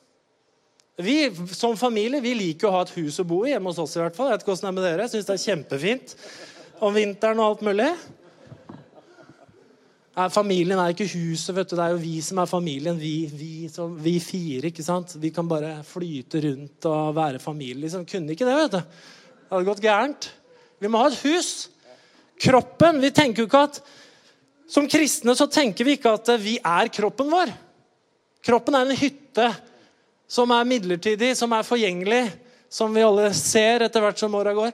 [1.04, 1.16] Vi
[1.56, 3.96] som familie vi liker å ha et hus å bo i hjemme hos oss.
[3.96, 4.30] i hvert fall.
[4.30, 5.04] Jeg vet ikke hvordan det er med dere.
[5.06, 6.16] Jeg syns det er kjempefint
[6.80, 7.90] om vinteren og alt mulig.
[10.20, 11.76] Nei, familien er ikke huset, vet du.
[11.78, 12.98] det er jo vi som er familien.
[12.98, 14.68] Vi, vi, som, vi fire.
[14.68, 15.14] ikke sant?
[15.22, 17.84] Vi kan bare flyte rundt og være familie.
[17.86, 18.04] liksom.
[18.08, 18.80] Kunne ikke det, vet du.
[18.80, 20.30] Det hadde gått gærent.
[20.82, 21.70] Vi må ha et hus.
[22.40, 23.00] Kroppen.
[23.00, 23.82] Vi tenker jo ikke at
[24.70, 27.50] Som kristne så tenker vi ikke at vi er kroppen vår.
[28.46, 29.48] Kroppen er en hytte
[30.30, 32.24] som er midlertidig, som er forgjengelig,
[32.70, 34.70] som vi alle ser etter hvert som åra går,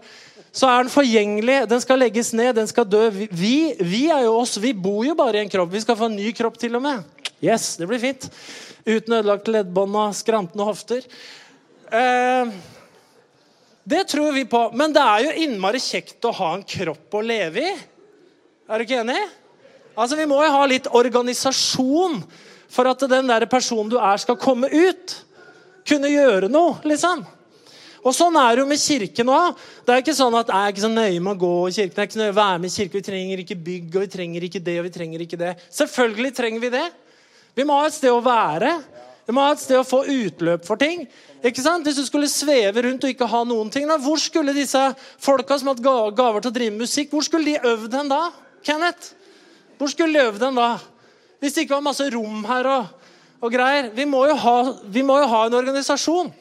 [0.56, 1.56] så er den forgjengelig.
[1.68, 3.06] Den skal legges ned, den skal dø.
[3.12, 4.56] Vi, vi er jo oss.
[4.60, 5.72] Vi bor jo bare i en kropp.
[5.72, 7.24] Vi skal få en ny kropp til og med.
[7.44, 8.28] Yes, det blir fint.
[8.86, 11.04] Uten ødelagte leddbånd og skrantende hofter.
[11.92, 12.54] Eh,
[13.84, 14.62] det tror vi på.
[14.76, 17.74] Men det er jo innmari kjekt å ha en kropp å leve i.
[18.66, 19.20] Er du ikke enig?
[19.96, 22.20] Altså, Vi må jo ha litt organisasjon
[22.72, 25.20] for at den der personen du er, skal komme ut
[25.86, 27.24] kunne gjøre noe, liksom.
[28.06, 29.62] Og sånn er det jo med kirken òg.
[29.82, 31.96] Det er ikke sånn at jeg er ikke så nøye med å gå i kirken.
[31.96, 33.00] Jeg er ikke så nøye å være med i kirken.
[33.00, 35.54] Vi trenger ikke bygg, og vi trenger ikke det, og vi trenger ikke det.
[35.74, 36.84] Selvfølgelig trenger vi det.
[37.58, 38.70] Vi må ha et sted å være.
[39.26, 41.02] Vi må ha et sted å få utløp for ting.
[41.42, 41.86] Ikke sant?
[41.86, 44.82] Hvis du skulle sveve rundt og ikke ha noen ting, da, hvor skulle disse
[45.18, 48.20] folka som hadde gaver til å drive musikk, hvor skulle de øvd hen da?
[48.66, 49.16] Kenneth?
[49.80, 50.76] Hvor skulle de øvd hen da?
[51.42, 52.94] Hvis det ikke var masse rom her og,
[53.40, 53.90] og greier.
[53.94, 56.32] Vi må, ha, vi må, jo ha, en organisasjon.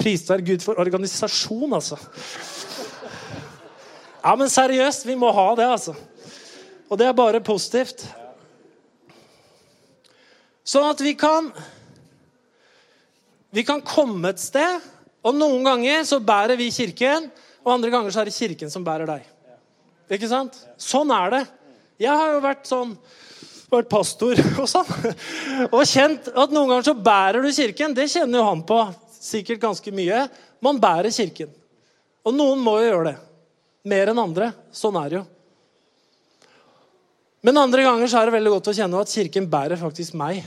[0.00, 1.98] Pris være Gud for organisasjon, altså.
[4.24, 5.94] Ja, men seriøst, vi må ha det, altså.
[6.88, 8.06] Og det er bare positivt.
[10.64, 11.52] Sånn at vi kan
[13.54, 14.80] Vi kan komme et sted,
[15.22, 17.28] og noen ganger så bærer vi Kirken,
[17.62, 19.28] og andre ganger så er det Kirken som bærer deg.
[20.10, 20.56] Ikke sant?
[20.74, 21.42] Sånn er det.
[22.02, 22.96] Jeg har jo vært sånn
[23.80, 24.90] vært pastor og sånn.
[25.70, 27.94] Og kjent at noen ganger så bærer du Kirken.
[27.96, 28.80] Det kjenner jo han på
[29.18, 30.24] sikkert ganske mye.
[30.64, 31.52] Man bærer Kirken.
[32.24, 33.16] Og noen må jo gjøre det.
[33.92, 34.50] Mer enn andre.
[34.72, 35.24] Sånn er det jo.
[37.44, 40.40] Men andre ganger så er det veldig godt å kjenne at Kirken bærer faktisk meg.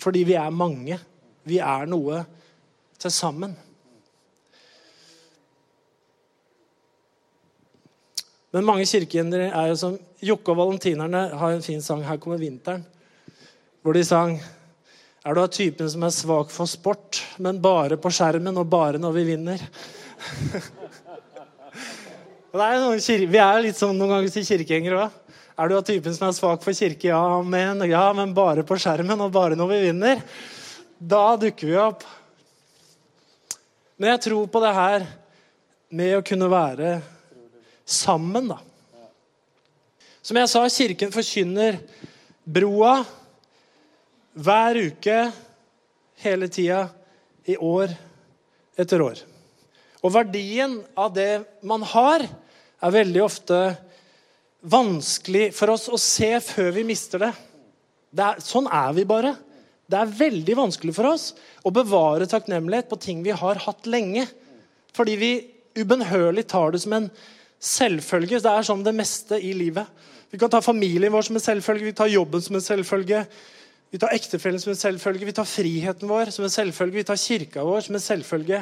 [0.00, 0.96] Fordi vi er mange.
[1.44, 2.22] Vi er noe
[2.98, 3.52] til sammen.
[8.54, 12.38] Men mange kirkegjengere er jo som Jokke og valentinerne har en fin sang 'Her kommer
[12.38, 12.84] vinteren',
[13.82, 14.40] hvor de sang
[15.26, 18.98] Er du av typen som er svak for sport, men bare på skjermen og bare
[18.98, 19.58] når vi vinner?
[22.52, 25.10] vi er litt sånn noen ganger til kirkegjengere òg.
[25.58, 27.08] Er du av typen som er svak for kirke?
[27.10, 30.22] Ja men, ja, men bare på skjermen og bare når vi vinner.
[30.98, 32.04] Da dukker vi opp.
[33.98, 35.06] Men jeg tror på det her
[35.90, 37.00] med å kunne være
[37.88, 38.60] sammen, da.
[40.22, 41.78] Som jeg sa, Kirken forkynner
[42.44, 42.98] broa
[44.38, 45.16] hver uke
[46.22, 46.84] hele tida
[47.48, 47.94] i år
[48.78, 49.22] etter år.
[50.04, 52.22] Og verdien av det man har,
[52.78, 53.58] er veldig ofte
[54.68, 57.32] vanskelig for oss å se før vi mister det.
[58.10, 59.32] det er, sånn er vi bare.
[59.88, 61.30] Det er veldig vanskelig for oss
[61.66, 64.26] å bevare takknemlighet på ting vi har hatt lenge.
[64.94, 65.32] Fordi vi
[65.78, 67.10] ubønnhørlig tar det som en
[67.60, 68.40] selvfølge.
[68.42, 69.86] Det er som det meste i livet.
[70.30, 73.22] Vi kan ta familien vår som en selvfølge, vi tar jobben som en selvfølge.
[73.90, 77.20] Vi tar ektefellen som en selvfølge, vi tar friheten vår som en selvfølge, vi tar
[77.20, 78.60] kirka vår som en selvfølge.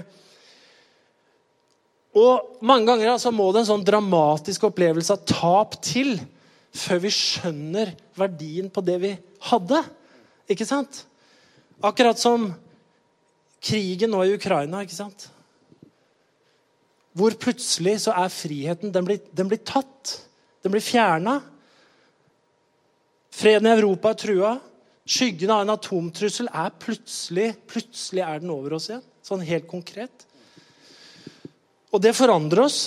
[2.16, 6.14] Og Mange ganger altså, må det en sånn dramatisk opplevelse av tap til
[6.76, 9.12] før vi skjønner verdien på det vi
[9.50, 9.82] hadde.
[10.52, 11.02] Ikke sant?
[11.84, 12.48] Akkurat som
[13.60, 14.84] krigen nå i Ukraina.
[14.84, 15.28] ikke sant?
[17.16, 20.18] Hvor plutselig så er friheten Den blir, den blir tatt.
[20.64, 21.38] Den blir fjerna.
[23.36, 24.52] Freden i Europa er trua.
[25.06, 29.04] Skyggen av en atomtrussel er plutselig plutselig er den over oss igjen.
[29.22, 30.26] Sånn helt konkret.
[31.94, 32.80] Og det forandrer oss.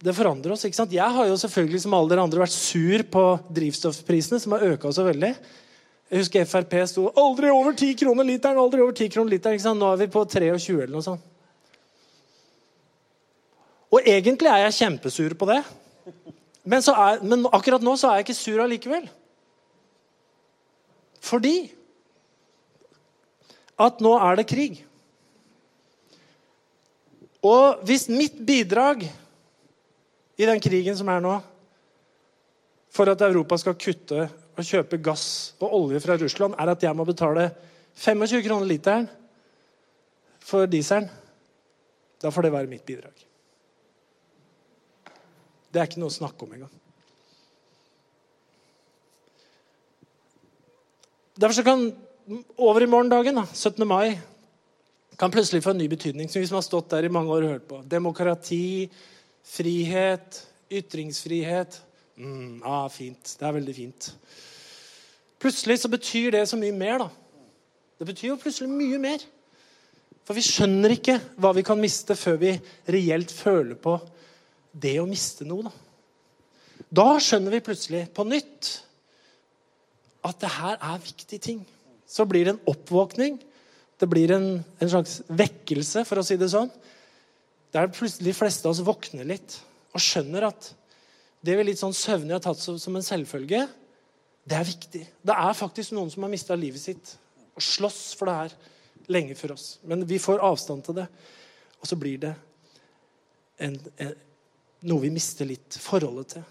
[0.00, 0.92] Det forandrer oss, ikke sant?
[0.96, 4.92] Jeg har jo selvfølgelig som alle dere andre vært sur på drivstoffprisene, som har øka
[4.96, 5.34] så veldig.
[6.10, 8.58] Jeg husker Frp sto 'aldri over 10 kroner literen'.
[8.58, 9.78] aldri over 10 kroner literen, ikke sant?
[9.78, 11.22] Nå er vi på 23 eller noe sånt.
[13.90, 15.60] Og egentlig er jeg kjempesur på det.
[16.62, 19.08] Men, er, men akkurat nå så er jeg ikke sur allikevel.
[21.20, 21.56] Fordi
[23.80, 24.82] at nå er det krig.
[27.40, 29.06] Og hvis mitt bidrag
[30.36, 31.38] i den krigen som er nå,
[32.90, 36.96] for at Europa skal kutte og kjøpe gass og olje fra Russland, er at jeg
[36.96, 37.48] må betale
[37.96, 39.08] 25 kroner literen
[40.44, 41.08] for dieselen,
[42.20, 43.29] da får det være mitt bidrag.
[45.70, 46.72] Det er ikke noe å snakke om engang.
[51.40, 51.86] Derfor kan
[52.60, 53.86] over i morgendagen, 17.
[53.88, 54.18] mai,
[55.18, 56.28] kan plutselig få en ny betydning.
[56.28, 57.82] som vi som har stått der i mange år og hørt på.
[57.88, 58.90] Demokrati,
[59.44, 61.80] frihet, ytringsfrihet.
[62.16, 63.36] Mm, ah, fint.
[63.38, 64.12] Det er veldig fint.
[65.40, 66.98] Plutselig så betyr det så mye mer.
[66.98, 67.08] da.
[67.98, 69.18] Det betyr jo plutselig mye mer.
[70.24, 73.98] For vi skjønner ikke hva vi kan miste før vi reelt føler på
[74.72, 75.66] det å miste noe.
[75.66, 75.74] Da,
[77.02, 78.72] da skjønner vi plutselig på nytt
[80.26, 81.62] at det her er viktige ting.
[82.06, 83.38] Så blir det en oppvåkning
[84.00, 84.48] det blir en,
[84.80, 86.70] en, slags vekkelse, for å si det sånn.
[87.74, 89.58] Der plutselig de fleste av oss våkner litt
[89.92, 90.70] og skjønner at
[91.44, 93.66] det vi litt sånn søvnig har tatt som en selvfølge,
[94.48, 95.02] det er viktig.
[95.20, 97.12] Det er faktisk noen som har mista livet sitt
[97.52, 98.56] og slåss for det her
[99.12, 99.74] lenge for oss.
[99.84, 101.06] Men vi får avstand til det,
[101.80, 102.32] og så blir det
[103.60, 104.16] en, en,
[104.88, 106.46] noe vi mister litt forholdet til.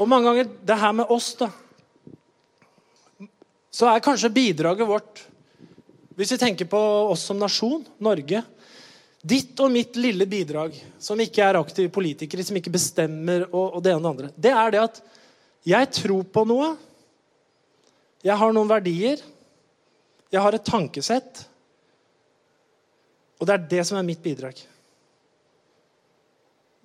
[0.00, 1.50] Og mange ganger det her med oss, da
[3.70, 5.20] så er kanskje bidraget vårt
[6.18, 6.78] Hvis vi tenker på
[7.12, 8.42] oss som nasjon, Norge
[9.20, 13.82] Ditt og mitt lille bidrag, som ikke er aktive politikere, som ikke bestemmer og, og
[13.84, 15.00] det ene og det andre, det er det at
[15.68, 16.70] jeg tror på noe.
[18.24, 19.20] Jeg har noen verdier.
[20.32, 21.42] Jeg har et tankesett.
[23.40, 24.58] Og det er det som er mitt bidrag.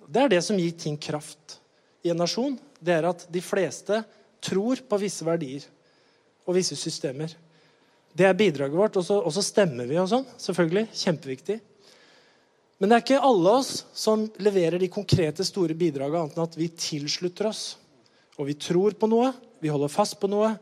[0.06, 1.58] Det er det som gir ting kraft
[2.06, 2.56] i en nasjon.
[2.80, 4.00] Det er at de fleste
[4.44, 5.66] tror på visse verdier
[6.46, 7.32] og visse systemer.
[8.16, 8.96] Det er bidraget vårt.
[8.96, 10.24] Og så stemmer vi og sånn.
[10.40, 10.86] Selvfølgelig.
[10.96, 11.58] Kjempeviktig.
[12.78, 16.56] Men det er ikke alle oss som leverer de konkrete, store bidragene, annet enn at
[16.60, 17.64] vi tilslutter oss.
[18.36, 19.30] Og vi tror på noe,
[19.64, 20.52] vi holder fast på noe.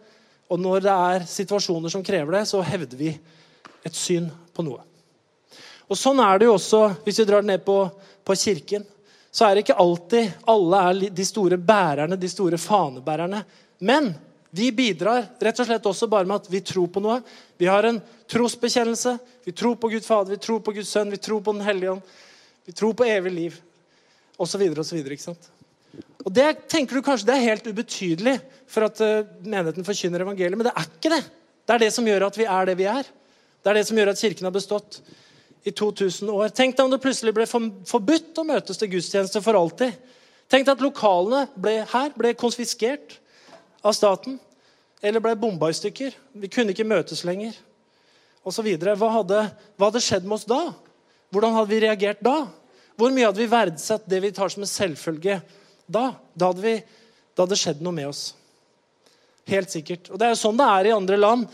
[0.50, 3.10] Og når det er situasjoner som krever det, så hevder vi
[3.84, 4.82] et syn på noe.
[5.88, 7.78] Og Sånn er det jo også hvis vi drar ned på,
[8.24, 8.84] på kirken.
[9.34, 13.42] Så er det ikke alltid alle er de store bærerne, de store fanebærerne.
[13.84, 14.12] Men
[14.54, 17.18] vi bidrar rett og slett også bare med at vi tror på noe.
[17.58, 17.98] Vi har en
[18.30, 19.16] trosbekjennelse.
[19.44, 21.96] Vi tror på Gud Fader, vi tror på Guds Sønn, vi tror på Den hellige
[21.96, 22.12] ånd.
[22.64, 23.56] Vi tror på evig liv,
[24.40, 24.62] osv.
[24.78, 25.10] osv.
[26.24, 28.38] Og det tenker du kanskje det er helt ubetydelig
[28.70, 31.20] for at uh, menigheten forkynner evangeliet, men det er ikke det.
[31.66, 33.10] Det er det som gjør at vi er det vi er.
[33.60, 35.02] Det er det som gjør at kirken har bestått
[35.64, 36.50] i 2000 år.
[36.52, 39.96] Tenk deg om det plutselig ble forbudt å møtes til gudstjeneste for alltid.
[40.52, 43.16] Tenk deg at lokalene ble, her ble konfiskert
[43.84, 44.36] av staten.
[45.04, 46.12] Eller ble bomba i stykker.
[46.40, 47.56] Vi kunne ikke møtes lenger.
[48.44, 48.96] Og så videre.
[49.00, 49.40] hva, hadde,
[49.76, 50.60] hva hadde skjedd med oss da?
[51.32, 52.44] Hvordan hadde vi reagert da?
[52.94, 55.40] Hvor mye hadde vi verdsatt det vi tar som en selvfølge
[55.88, 56.10] da?
[56.36, 56.74] Da hadde, vi,
[57.32, 58.26] da hadde det skjedd noe med oss.
[59.48, 60.12] Helt sikkert.
[60.12, 61.48] Og Det er jo sånn det er i andre land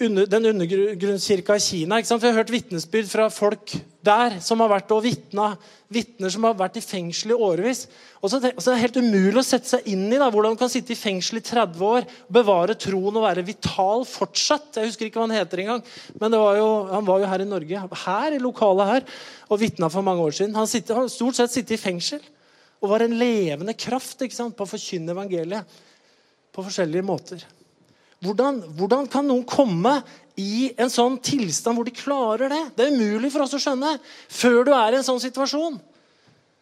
[0.00, 1.98] under, den undergrunnskirka i Kina.
[2.00, 2.22] Ikke sant?
[2.22, 5.50] Vi har hørt vitnesbyrd fra folk der som har vært og vitna.
[5.92, 7.84] Vitner som har vært i fengsel i årevis.
[8.20, 10.54] Og så, og så er det helt umulig å sette seg inn i da, hvordan
[10.54, 14.80] man kan sitte i fengsel i 30 år, bevare troen og være vital fortsatt.
[14.80, 15.84] Jeg husker ikke hva han heter engang,
[16.22, 19.08] men var jo, han var jo her i Norge, her i lokalet her,
[19.50, 20.56] og vitna for mange år siden.
[20.56, 22.24] Han har stort sett sittet i fengsel
[22.80, 25.80] og var en levende kraft ikke sant, på å forkynne evangeliet
[26.50, 27.42] på forskjellige måter.
[28.20, 29.94] Hvordan, hvordan, kan noen komme
[30.36, 32.64] i en sånn tilstand hvor de klarer det?
[32.76, 33.94] Det er umulig for oss å skjønne.
[34.28, 35.78] Før du er i en sånn situasjon,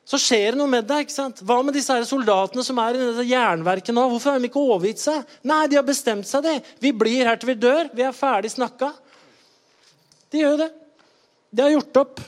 [0.08, 1.04] så skjer det noe med deg.
[1.04, 1.42] ikke sant?
[1.44, 4.06] Hva med disse her soldatene som er i dette jernverket nå?
[4.14, 5.36] Hvorfor har de ikke overgitt seg?
[5.50, 6.54] Nei, de har bestemt seg, det.
[6.80, 7.90] Vi blir her til vi dør.
[7.92, 8.94] Vi er ferdig snakka.
[10.32, 10.70] De gjør det.
[11.50, 12.22] De har gjort opp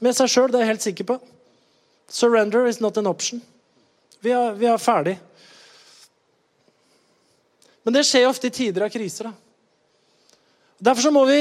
[0.00, 1.18] med seg sjøl, det er jeg helt sikker på.
[2.10, 3.42] Surrender is not an option.
[4.24, 5.18] Vi er, vi er ferdig.
[7.84, 9.30] Men det skjer ofte i tider av kriser.
[9.30, 9.32] Da.
[10.90, 11.40] Derfor så må vi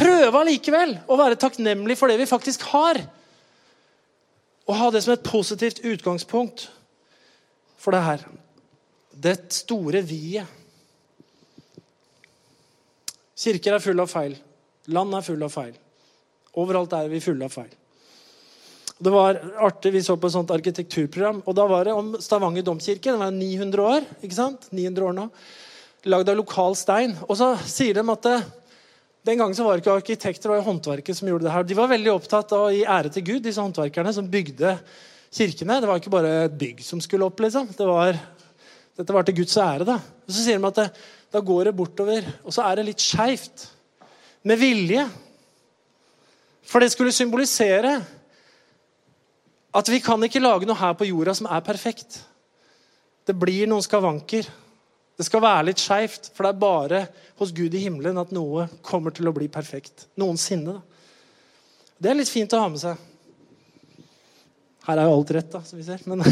[0.00, 3.00] prøve allikevel å være takknemlige for det vi faktisk har.
[4.68, 6.68] Og ha det som et positivt utgangspunkt
[7.80, 8.24] for det her.
[9.10, 10.56] Det store vi-et.
[13.40, 14.34] Kirker er fulle av feil.
[14.92, 15.72] Land er fulle av feil.
[16.60, 17.70] Overalt er vi fulle av feil.
[19.00, 22.62] Det var artig, Vi så på et sånt arkitekturprogram, og da var det om Stavanger
[22.62, 23.10] domkirke.
[23.10, 24.04] Den var 900 år.
[24.20, 24.68] ikke sant?
[24.70, 25.30] 900 år nå
[26.08, 27.14] lagd av lokal stein.
[27.28, 28.38] Og så sier de at det,
[29.28, 31.66] den gangen så var det ikke arkitekter, det var håndverket som gjorde det her.
[31.66, 34.76] De var veldig opptatt av å gi ære til Gud, disse håndverkerne som bygde
[35.28, 35.80] kirkene.
[35.82, 37.40] Det var ikke bare et bygg som skulle opp.
[37.44, 37.68] liksom.
[37.76, 38.16] Det var,
[38.96, 39.88] dette var til Guds ære.
[39.88, 40.88] Da Og så sier de at det,
[41.30, 43.68] da går det bortover, og så er det litt skeivt.
[44.42, 45.04] Med vilje.
[46.64, 47.98] For det skulle symbolisere
[49.70, 52.22] at vi kan ikke lage noe her på jorda som er perfekt.
[53.26, 54.48] Det blir noen skavanker.
[55.20, 56.98] Det skal være litt skeivt, for det er bare
[57.36, 60.06] hos Gud i himmelen at noe kommer til å bli perfekt.
[60.16, 60.78] Noensinne.
[60.78, 61.90] Da.
[62.00, 63.02] Det er litt fint å ha med seg.
[64.86, 66.00] Her er jo alt rett, da, som vi ser.
[66.08, 66.24] Men,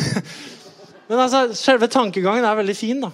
[1.11, 3.13] men altså, selve tankegangen er veldig fin, da.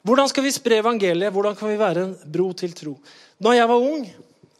[0.00, 1.36] Hvordan skal vi spre evangeliet?
[1.36, 2.96] Hvordan kan vi være en bro til tro?
[3.44, 4.10] Når jeg var ung,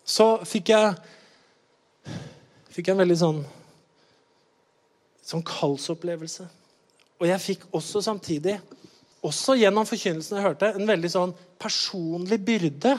[0.05, 0.93] så fikk jeg,
[2.69, 3.45] fikk jeg en veldig sånn,
[5.25, 6.51] sånn kallsopplevelse.
[7.21, 8.57] Og jeg fikk også samtidig,
[9.21, 12.95] også gjennom forkynnelsen jeg hørte, en veldig sånn personlig byrde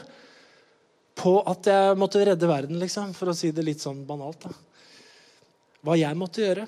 [1.17, 4.45] på at jeg måtte redde verden, liksom, for å si det litt sånn banalt.
[4.45, 4.53] da.
[5.81, 6.67] Hva jeg måtte gjøre.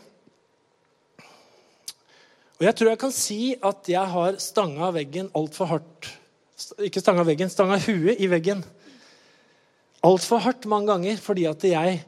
[2.58, 3.39] Og jeg tror jeg kan si
[3.70, 6.10] at jeg har stanga veggen altfor hardt.
[6.82, 8.66] Ikke stanga veggen, stanga huet i veggen.
[10.04, 12.01] Altfor hardt mange ganger fordi at jeg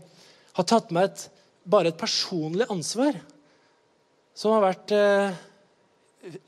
[0.55, 1.25] har tatt meg et,
[1.69, 3.17] bare et personlig ansvar
[4.35, 5.37] som har vært eh,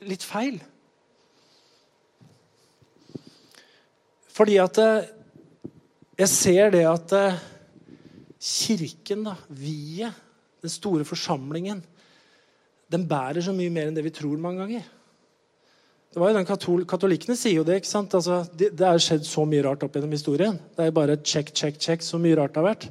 [0.08, 0.58] litt feil.
[4.38, 5.08] Fordi at eh,
[6.20, 7.40] jeg ser det at eh,
[8.38, 10.26] kirken, da, viet,
[10.58, 11.80] den store forsamlingen,
[12.90, 14.86] den bærer så mye mer enn det vi tror mange ganger.
[16.08, 17.80] Det var jo den katol Katolikkene sier jo det.
[17.80, 18.14] ikke sant?
[18.16, 20.56] Altså, det, det er skjedd så mye rart opp gjennom historien.
[20.76, 22.02] Det er bare check, check, check.
[22.02, 22.88] Så mye rart det har vært.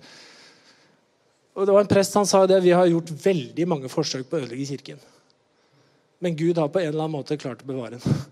[1.57, 4.37] Og det var En prest han sa det, vi har gjort veldig mange forsøk på
[4.37, 4.99] å ødelegge kirken.
[6.21, 8.25] Men Gud har på en eller annen måte klart å bevare den.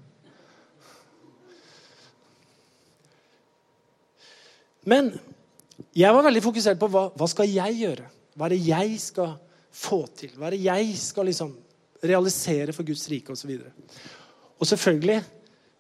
[4.86, 5.10] Men
[5.98, 8.06] jeg var veldig fokusert på hva, hva skal jeg gjøre?
[8.38, 9.34] Hva er det jeg skal
[9.74, 10.34] få til?
[10.38, 11.56] Hva er det jeg skal liksom
[12.06, 13.34] realisere for Guds rike?
[13.34, 15.22] Og, så og selvfølgelig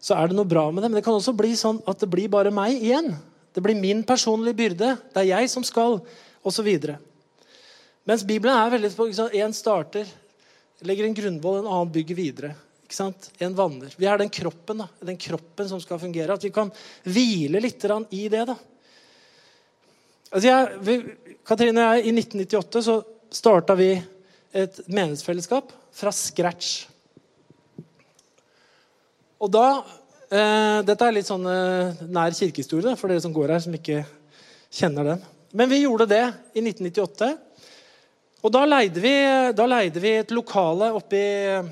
[0.01, 2.09] så er det noe bra med det, men det kan også bli sånn at det
[2.09, 3.13] blir bare meg igjen.
[3.53, 4.95] Det blir min personlige byrde.
[5.13, 6.01] Det er jeg som skal,
[6.45, 6.69] osv.
[8.05, 10.09] Mens Bibelen er veldig på Én starter,
[10.85, 12.51] legger en grunnvoll, en annen bygger videre.
[12.85, 13.31] Ikke sant?
[13.41, 13.93] En vanner.
[13.97, 14.87] Vi er den kroppen da.
[15.01, 16.35] den kroppen som skal fungere.
[16.35, 16.69] At vi kan
[17.03, 18.45] hvile litt i det.
[18.45, 18.55] da.
[20.29, 20.97] Altså jeg, vi,
[21.47, 22.99] Katrine og jeg, I 1998 så
[23.33, 23.89] starta vi
[24.55, 26.85] et menighetsfellesskap fra scratch.
[29.41, 29.65] Og da
[30.29, 34.03] eh, Dette er litt sånn eh, nær kirkehistorie for dere som går her, som ikke
[34.69, 35.25] kjenner den.
[35.55, 37.33] Men vi gjorde det i 1998.
[38.45, 39.11] Og da leide vi,
[39.57, 41.69] da leide vi et lokale oppe i eh,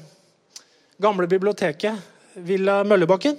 [0.98, 2.00] gamle biblioteket,
[2.42, 3.36] Villa Møllebakken.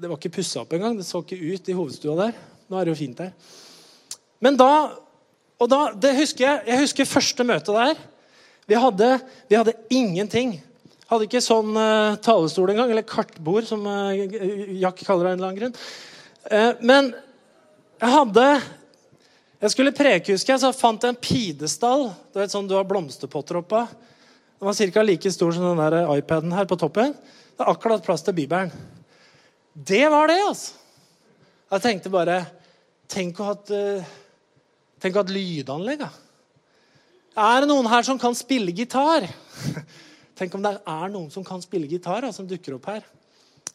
[0.00, 0.94] Det var ikke pussa opp engang.
[0.96, 2.38] Det så ikke ut i hovedstua der.
[2.72, 3.34] Nå er det jo fint der.
[4.40, 4.70] Men da
[5.60, 8.00] og da, det husker jeg, jeg husker første møte der.
[8.72, 9.10] Vi hadde,
[9.50, 10.56] vi hadde ingenting.
[11.10, 14.16] Hadde ikke sånn uh, talerstol engang, eller kartbord, som uh,
[14.80, 15.76] Jack kaller det en eller annen grunn.
[16.48, 17.12] Uh, men
[18.00, 18.48] jeg hadde
[19.64, 22.10] Jeg skulle preke, husker jeg, så fant jeg en pidestall.
[22.34, 23.78] Du vet sånn du har blomsterpotter oppå.
[24.60, 25.04] Den var ca.
[25.08, 27.14] like stor som den der iPaden her på toppen.
[27.16, 28.68] Det er akkurat plass til Bibelen.
[29.72, 30.76] Det var det, altså.
[31.72, 32.42] Jeg tenkte bare
[33.08, 36.04] Tenk å ha et lydanlegg.
[36.04, 36.10] Da.
[37.40, 39.24] Er det noen her som kan spille gitar?
[40.38, 43.04] Tenk om det er noen som kan spille gitar, da, som dukker opp her.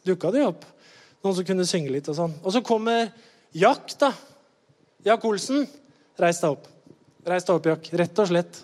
[0.05, 0.65] Dukka de opp?
[1.25, 2.41] Noen som kunne synge litt og sånn.
[2.43, 3.09] Og så kommer
[3.57, 4.13] Jack, da.
[5.05, 5.63] Jack Olsen.
[6.19, 6.65] Reis deg opp.
[7.27, 7.85] Reis deg opp, Jack.
[8.01, 8.63] Rett og slett.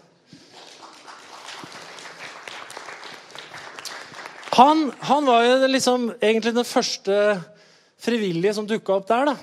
[4.55, 7.15] Han, han var jo liksom egentlig den første
[7.99, 9.31] frivillige som dukka opp der.
[9.31, 9.35] da.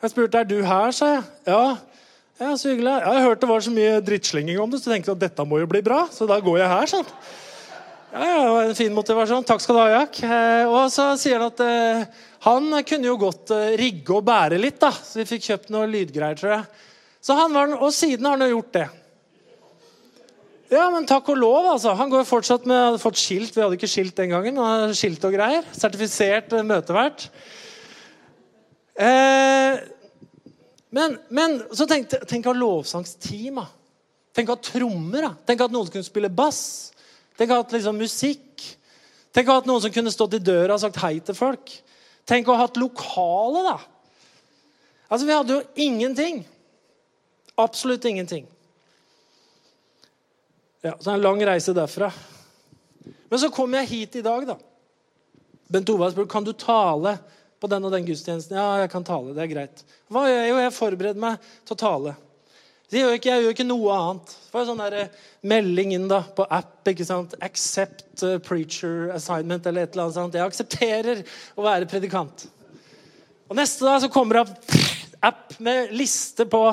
[0.00, 1.24] Jeg spurte er du her, sa jeg.
[1.50, 1.62] Ja,
[2.40, 2.92] ja, så hyggelig.
[3.04, 5.46] Jeg har hørt det var så mye drittslenging om det, så jeg tenkte at dette
[5.46, 6.04] må jo bli bra.
[6.14, 7.10] Så da går jeg her, sånn.
[8.12, 9.44] Ja, ja, det var En fin motivasjon.
[9.46, 10.16] Takk skal du ha, Jack.
[10.26, 14.58] Eh, og så sier han at eh, han kunne jo godt eh, rigge og bære
[14.58, 14.90] litt, da.
[14.90, 16.88] Så vi fikk kjøpt noe lydgreier, tror jeg.
[17.22, 18.88] Så han var, Og siden har han jo gjort det.
[20.70, 21.94] Ja, men takk og lov, altså.
[21.98, 23.54] Han går fortsatt med hadde fått skilt.
[23.54, 24.58] Vi hadde ikke skilt den gangen.
[24.58, 25.66] men skilt og greier.
[25.70, 27.28] Sertifisert møtevert.
[30.90, 32.14] Men, men, så tenk
[32.46, 33.62] å ha lovsangsteam.
[33.62, 33.68] Da.
[34.34, 35.28] Tenk å ha trommer.
[35.28, 35.36] Da.
[35.46, 36.90] Tenk at noen kunne spille bass.
[37.40, 38.66] Tenk å ha hatt liksom, musikk.
[39.32, 41.72] Tenk å ha hatt noen som kunne stått i døra og sagt hei til folk.
[42.28, 43.78] Tenk å ha hatt lokale, da.
[45.08, 46.42] Altså, Vi hadde jo ingenting.
[47.56, 48.44] Absolutt ingenting.
[50.84, 52.12] Ja, Så er det en lang reise derfra.
[53.30, 54.58] Men så kom jeg hit i dag, da.
[55.70, 57.16] Bent Ove spør kan du tale
[57.60, 58.56] på den og den gudstjenesten.
[58.58, 59.32] Ja, jeg kan tale.
[59.32, 59.84] Det er greit.
[60.12, 60.48] Hva gjør jeg?
[60.52, 62.14] Jo, jeg forbereder meg til å tale.
[62.90, 64.30] Jeg gjør ikke, jeg gjør ikke noe annet.
[64.34, 66.80] Det var sånn der eh, melding inn da, på app.
[66.90, 67.36] ikke sant?
[67.38, 70.34] 'Accept uh, preacher assignment' eller et eller annet sånt.
[70.34, 71.20] Jeg aksepterer
[71.54, 72.48] å være predikant.
[73.46, 74.80] Og Neste dag så kommer det
[75.30, 76.64] app med liste på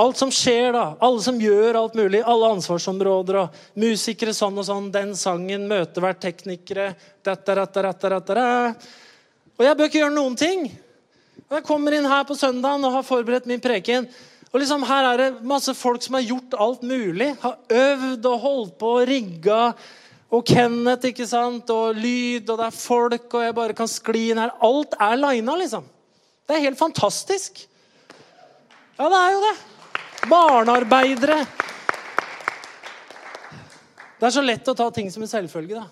[0.00, 0.72] alt som skjer.
[0.72, 2.22] da, Alle som gjør alt mulig.
[2.24, 3.42] Alle ansvarsområder.
[3.42, 4.88] og Musikere sånn og sånn.
[4.94, 5.68] Den sangen.
[5.68, 6.94] Møtevert, teknikere.
[7.20, 8.48] Dette, dette, dette, dette,
[9.58, 10.70] Og jeg bør ikke gjøre noen ting.
[11.50, 14.08] Og Jeg kommer inn her på søndagen og har forberedt min preken.
[14.50, 17.30] Og liksom Her er det masse folk som har gjort alt mulig.
[17.42, 19.60] Har øvd og holdt på og rigga.
[20.30, 21.70] Og Kenneth, ikke sant?
[21.74, 24.54] Og lyd, og det er folk, og jeg bare kan skli inn her.
[24.62, 25.86] Alt er lina, liksom.
[26.46, 27.62] Det er helt fantastisk.
[28.98, 29.54] Ja, det er jo det.
[30.30, 31.38] Barnearbeidere.
[34.20, 35.86] Det er så lett å ta ting som en selvfølge, da.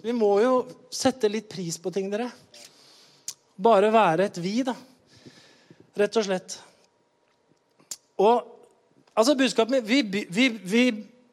[0.00, 0.54] Vi må jo
[0.88, 2.30] sette litt pris på ting, dere.
[3.60, 4.74] Bare være et vi, da.
[6.00, 6.56] Rett og slett.
[8.20, 8.44] Og
[9.16, 10.84] altså budskapet vi, vi, vi,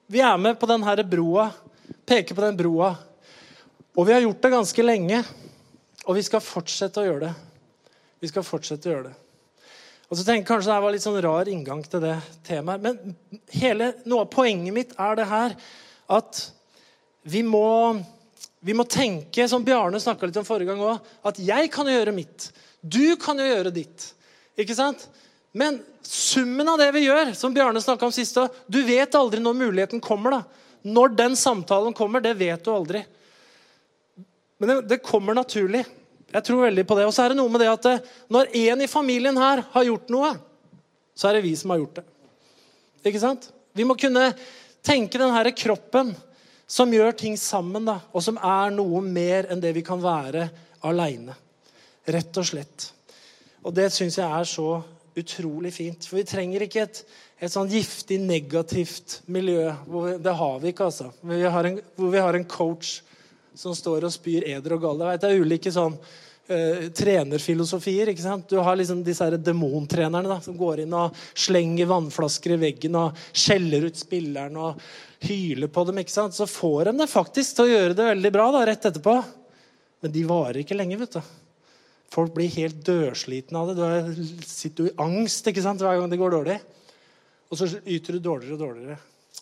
[0.07, 1.49] vi, er med på denne broa,
[2.07, 2.93] peker på den broa.
[3.97, 5.21] Og vi har gjort det ganske lenge,
[6.05, 7.33] og vi skal fortsette å gjøre det.
[8.23, 9.15] Vi skal fortsette å gjøre det.
[10.07, 12.15] Og så tenker jeg Kanskje det var litt sånn rar inngang til det
[12.47, 12.83] temaet.
[12.83, 15.57] Men hele, noe av poenget mitt er det her
[16.15, 16.43] at
[17.27, 17.97] vi må,
[18.63, 22.15] vi må tenke, som Bjarne snakka litt om forrige gang òg, at jeg kan gjøre
[22.15, 22.47] mitt.
[22.79, 24.13] Du kan jo gjøre ditt.
[24.55, 25.09] Ikke sant?
[25.57, 28.37] Men summen av det vi gjør, som Bjarne snakka om sist
[28.69, 30.37] Du vet aldri når muligheten kommer.
[30.37, 30.43] da.
[30.85, 33.01] Når den samtalen kommer, det vet du aldri.
[34.61, 35.83] Men det, det kommer naturlig.
[36.29, 37.07] Jeg tror veldig på det.
[37.07, 37.89] Og så er det noe med det at
[38.33, 40.31] når en i familien her har gjort noe,
[41.17, 42.05] så er det vi som har gjort det.
[43.07, 43.49] Ikke sant?
[43.73, 44.29] Vi må kunne
[44.85, 46.13] tenke den herre kroppen
[46.67, 50.49] som gjør ting sammen, da, og som er noe mer enn det vi kan være
[50.85, 51.35] aleine.
[52.07, 52.89] Rett og slett.
[53.63, 54.81] Og det syns jeg er så
[55.17, 56.05] utrolig fint.
[56.05, 57.01] For vi trenger ikke et,
[57.39, 59.71] et sånn giftig, negativt miljø.
[59.89, 61.11] Hvor, det har vi ikke, altså.
[61.25, 62.99] Vi en, hvor vi har en coach
[63.57, 65.15] som står og spyr eder og galle.
[65.17, 68.13] Det er ulike sånn uh, trenerfilosofier.
[68.13, 68.49] ikke sant?
[68.49, 73.17] Du har liksom disse demontrenerne da, som går inn og slenger vannflasker i veggen og
[73.33, 74.85] skjeller ut spilleren og
[75.25, 76.03] hyler på dem.
[76.03, 76.37] ikke sant?
[76.37, 79.17] Så får de det faktisk til å gjøre det veldig bra da, rett etterpå.
[80.05, 81.01] Men de varer ikke lenge.
[81.01, 81.21] vet du.
[82.13, 83.91] Folk blir helt dørslitne av det.
[84.15, 86.57] Du sitter jo i angst ikke sant, hver gang det går dårlig.
[87.51, 88.97] Og så yter du dårligere og dårligere.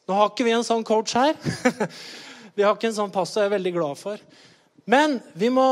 [0.06, 1.38] Nå har ikke vi en sånn coach her.
[2.58, 3.44] vi har ikke en sånn pastor.
[3.44, 4.22] Jeg er veldig glad for.
[4.90, 5.68] Men vi må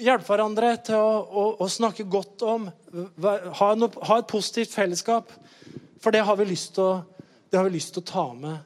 [0.00, 5.32] hjelpe hverandre til å, å, å snakke godt om ha, no, ha, et positivt fellesskap.
[6.00, 8.60] For det har vi lyst til å, det har vi lyst til å ta med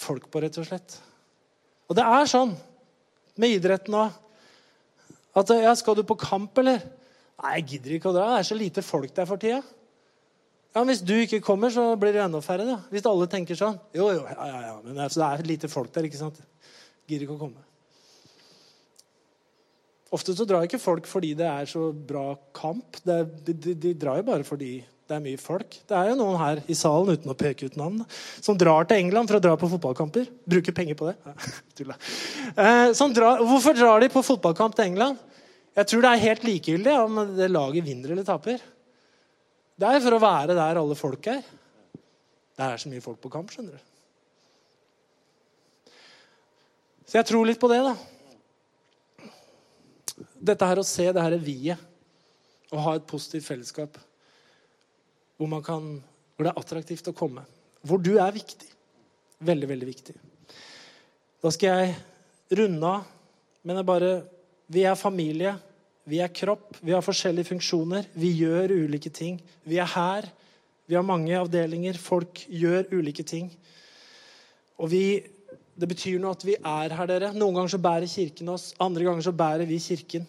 [0.00, 0.96] folk på, rett og slett.
[1.90, 2.54] Og det er sånn
[3.40, 4.16] med idretten òg.
[5.38, 6.82] At ja, skal du på kamp, eller?
[7.40, 8.26] Nei, jeg gidder ikke å dra.
[8.34, 9.62] Det er så lite folk der for tida.
[10.74, 12.66] Ja, Hvis du ikke kommer, så blir det enda færre.
[12.68, 12.78] da.
[12.92, 13.80] Hvis alle tenker sånn.
[13.96, 14.76] Jo, jo, ja, ja, ja.
[14.84, 16.38] Men det er lite folk der, ikke sant?
[17.08, 17.64] Gidder ikke å komme.
[20.14, 22.98] Ofte så drar ikke folk fordi det er så bra kamp.
[23.06, 24.80] Er, de, de, drar jo bare fordi
[25.10, 25.74] det er mye folk.
[25.86, 28.02] Det er jo noen her i salen uten å peke ut navn,
[28.42, 30.28] som drar til England for å dra på fotballkamper.
[30.50, 31.16] Bruker penger på det.
[31.80, 31.94] Ja,
[32.90, 35.18] eh, drar, hvorfor drar de på fotballkamp til England?
[35.78, 38.62] Jeg tror det er helt likegyldig om det laget vinner eller taper.
[39.80, 41.44] Det er for å være der alle folk er.
[42.56, 43.86] Det er så mye folk på kamp, skjønner du.
[47.06, 47.94] Så jeg tror litt på det, da.
[50.50, 51.88] Dette her å se det her viet
[52.70, 53.96] og ha et positivt fellesskap
[55.40, 55.86] hvor, man kan,
[56.36, 57.42] hvor det er attraktivt å komme.
[57.80, 58.68] Hvor du er viktig.
[59.40, 60.14] Veldig, veldig viktig.
[61.40, 63.08] Da skal jeg runde av,
[63.64, 64.10] men jeg bare
[64.70, 65.56] Vi er familie.
[66.06, 66.78] Vi er kropp.
[66.82, 68.06] Vi har forskjellige funksjoner.
[68.14, 69.40] Vi gjør ulike ting.
[69.66, 70.30] Vi er her.
[70.86, 71.98] Vi har mange avdelinger.
[71.98, 73.50] Folk gjør ulike ting.
[74.78, 75.04] Og vi
[75.80, 77.30] det betyr noe at vi er her, dere.
[77.32, 80.26] Noen ganger så bærer Kirken oss, andre ganger så bærer vi Kirken.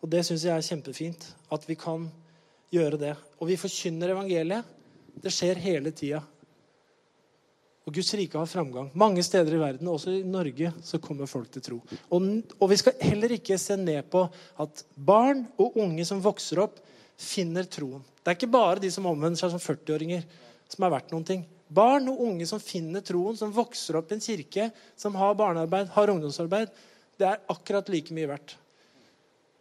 [0.00, 1.26] Og det syns jeg er kjempefint.
[1.52, 2.06] At vi kan
[2.72, 3.12] gjøre det.
[3.36, 4.70] Og vi forkynner evangeliet.
[5.20, 6.22] Det skjer hele tida.
[7.84, 8.88] Og Guds rike har framgang.
[8.96, 11.80] Mange steder i verden, også i Norge, så kommer folk til tro.
[12.08, 14.22] Og, og vi skal heller ikke se ned på
[14.64, 16.80] at barn og unge som vokser opp,
[17.20, 18.00] finner troen.
[18.24, 20.24] Det er ikke bare de som omvender seg som 40-åringer,
[20.72, 21.44] som er verdt noen ting.
[21.74, 25.92] Barn og unge som finner troen, som vokser opp i en kirke, som har barnearbeid,
[25.94, 26.72] har ungdomsarbeid,
[27.20, 28.56] det er akkurat like mye verdt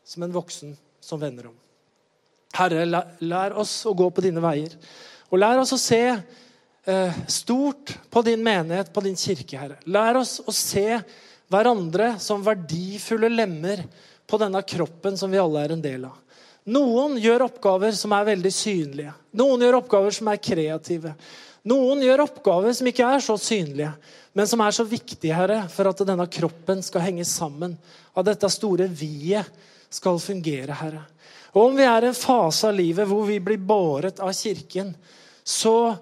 [0.08, 1.60] som en voksen som vender om.
[2.54, 2.86] Herre,
[3.20, 4.74] lær oss å gå på dine veier.
[5.32, 6.02] Og lær oss å se
[7.32, 9.78] stort på din menighet, på din kirke, Herre.
[9.88, 11.00] Lær oss å se
[11.52, 13.86] hverandre som verdifulle lemmer
[14.28, 16.20] på denne kroppen som vi alle er en del av.
[16.64, 19.14] Noen gjør oppgaver som er veldig synlige.
[19.36, 21.12] Noen gjør oppgaver som er kreative.
[21.68, 23.92] Noen gjør oppgaver som ikke er så synlige,
[24.36, 27.76] men som er så viktige Herre, for at denne kroppen skal henge sammen.
[28.16, 29.48] At dette store viet
[29.94, 31.04] skal fungere, Herre.
[31.54, 34.96] Og om vi er i en fase av livet hvor vi blir båret av Kirken,
[35.44, 35.94] så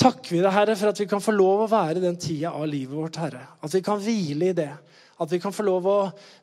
[0.00, 2.54] takker vi deg, Herre, for at vi kan få lov å være i den tida
[2.54, 3.44] av livet vårt, Herre.
[3.64, 4.72] At vi kan hvile i det.
[5.20, 5.98] At vi kan få lov å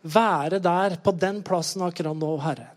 [0.07, 2.69] være der, på den plassen akkurat nå, Herre.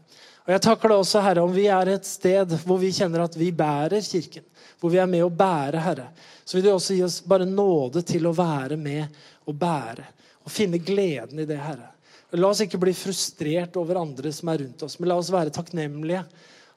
[0.44, 3.38] Og Jeg takker deg også, Herre, om vi er et sted hvor vi kjenner at
[3.38, 4.44] vi bærer Kirken
[4.84, 6.10] hvor vi er med å bære, Herre,
[6.44, 9.14] så vil du også gi oss bare nåde til å være med
[9.48, 10.04] og bære.
[10.44, 11.88] Og finne gleden i det, Herre.
[12.36, 15.54] La oss ikke bli frustrert over andre som er rundt oss, men la oss være
[15.56, 16.20] takknemlige.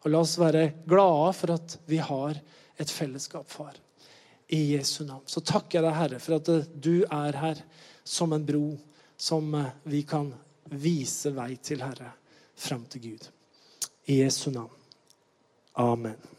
[0.06, 2.39] Og la oss være glade for at vi har
[2.80, 3.76] et fellesskap, far.
[4.48, 5.26] I Jesu navn.
[5.26, 7.64] Så takker jeg deg, Herre, for at du er her
[8.08, 8.78] som en bro
[9.18, 9.52] som
[9.84, 10.32] vi kan
[10.72, 12.14] vise vei til, Herre,
[12.56, 13.28] fram til Gud.
[14.08, 14.72] I Jesu navn.
[15.78, 16.36] Amen.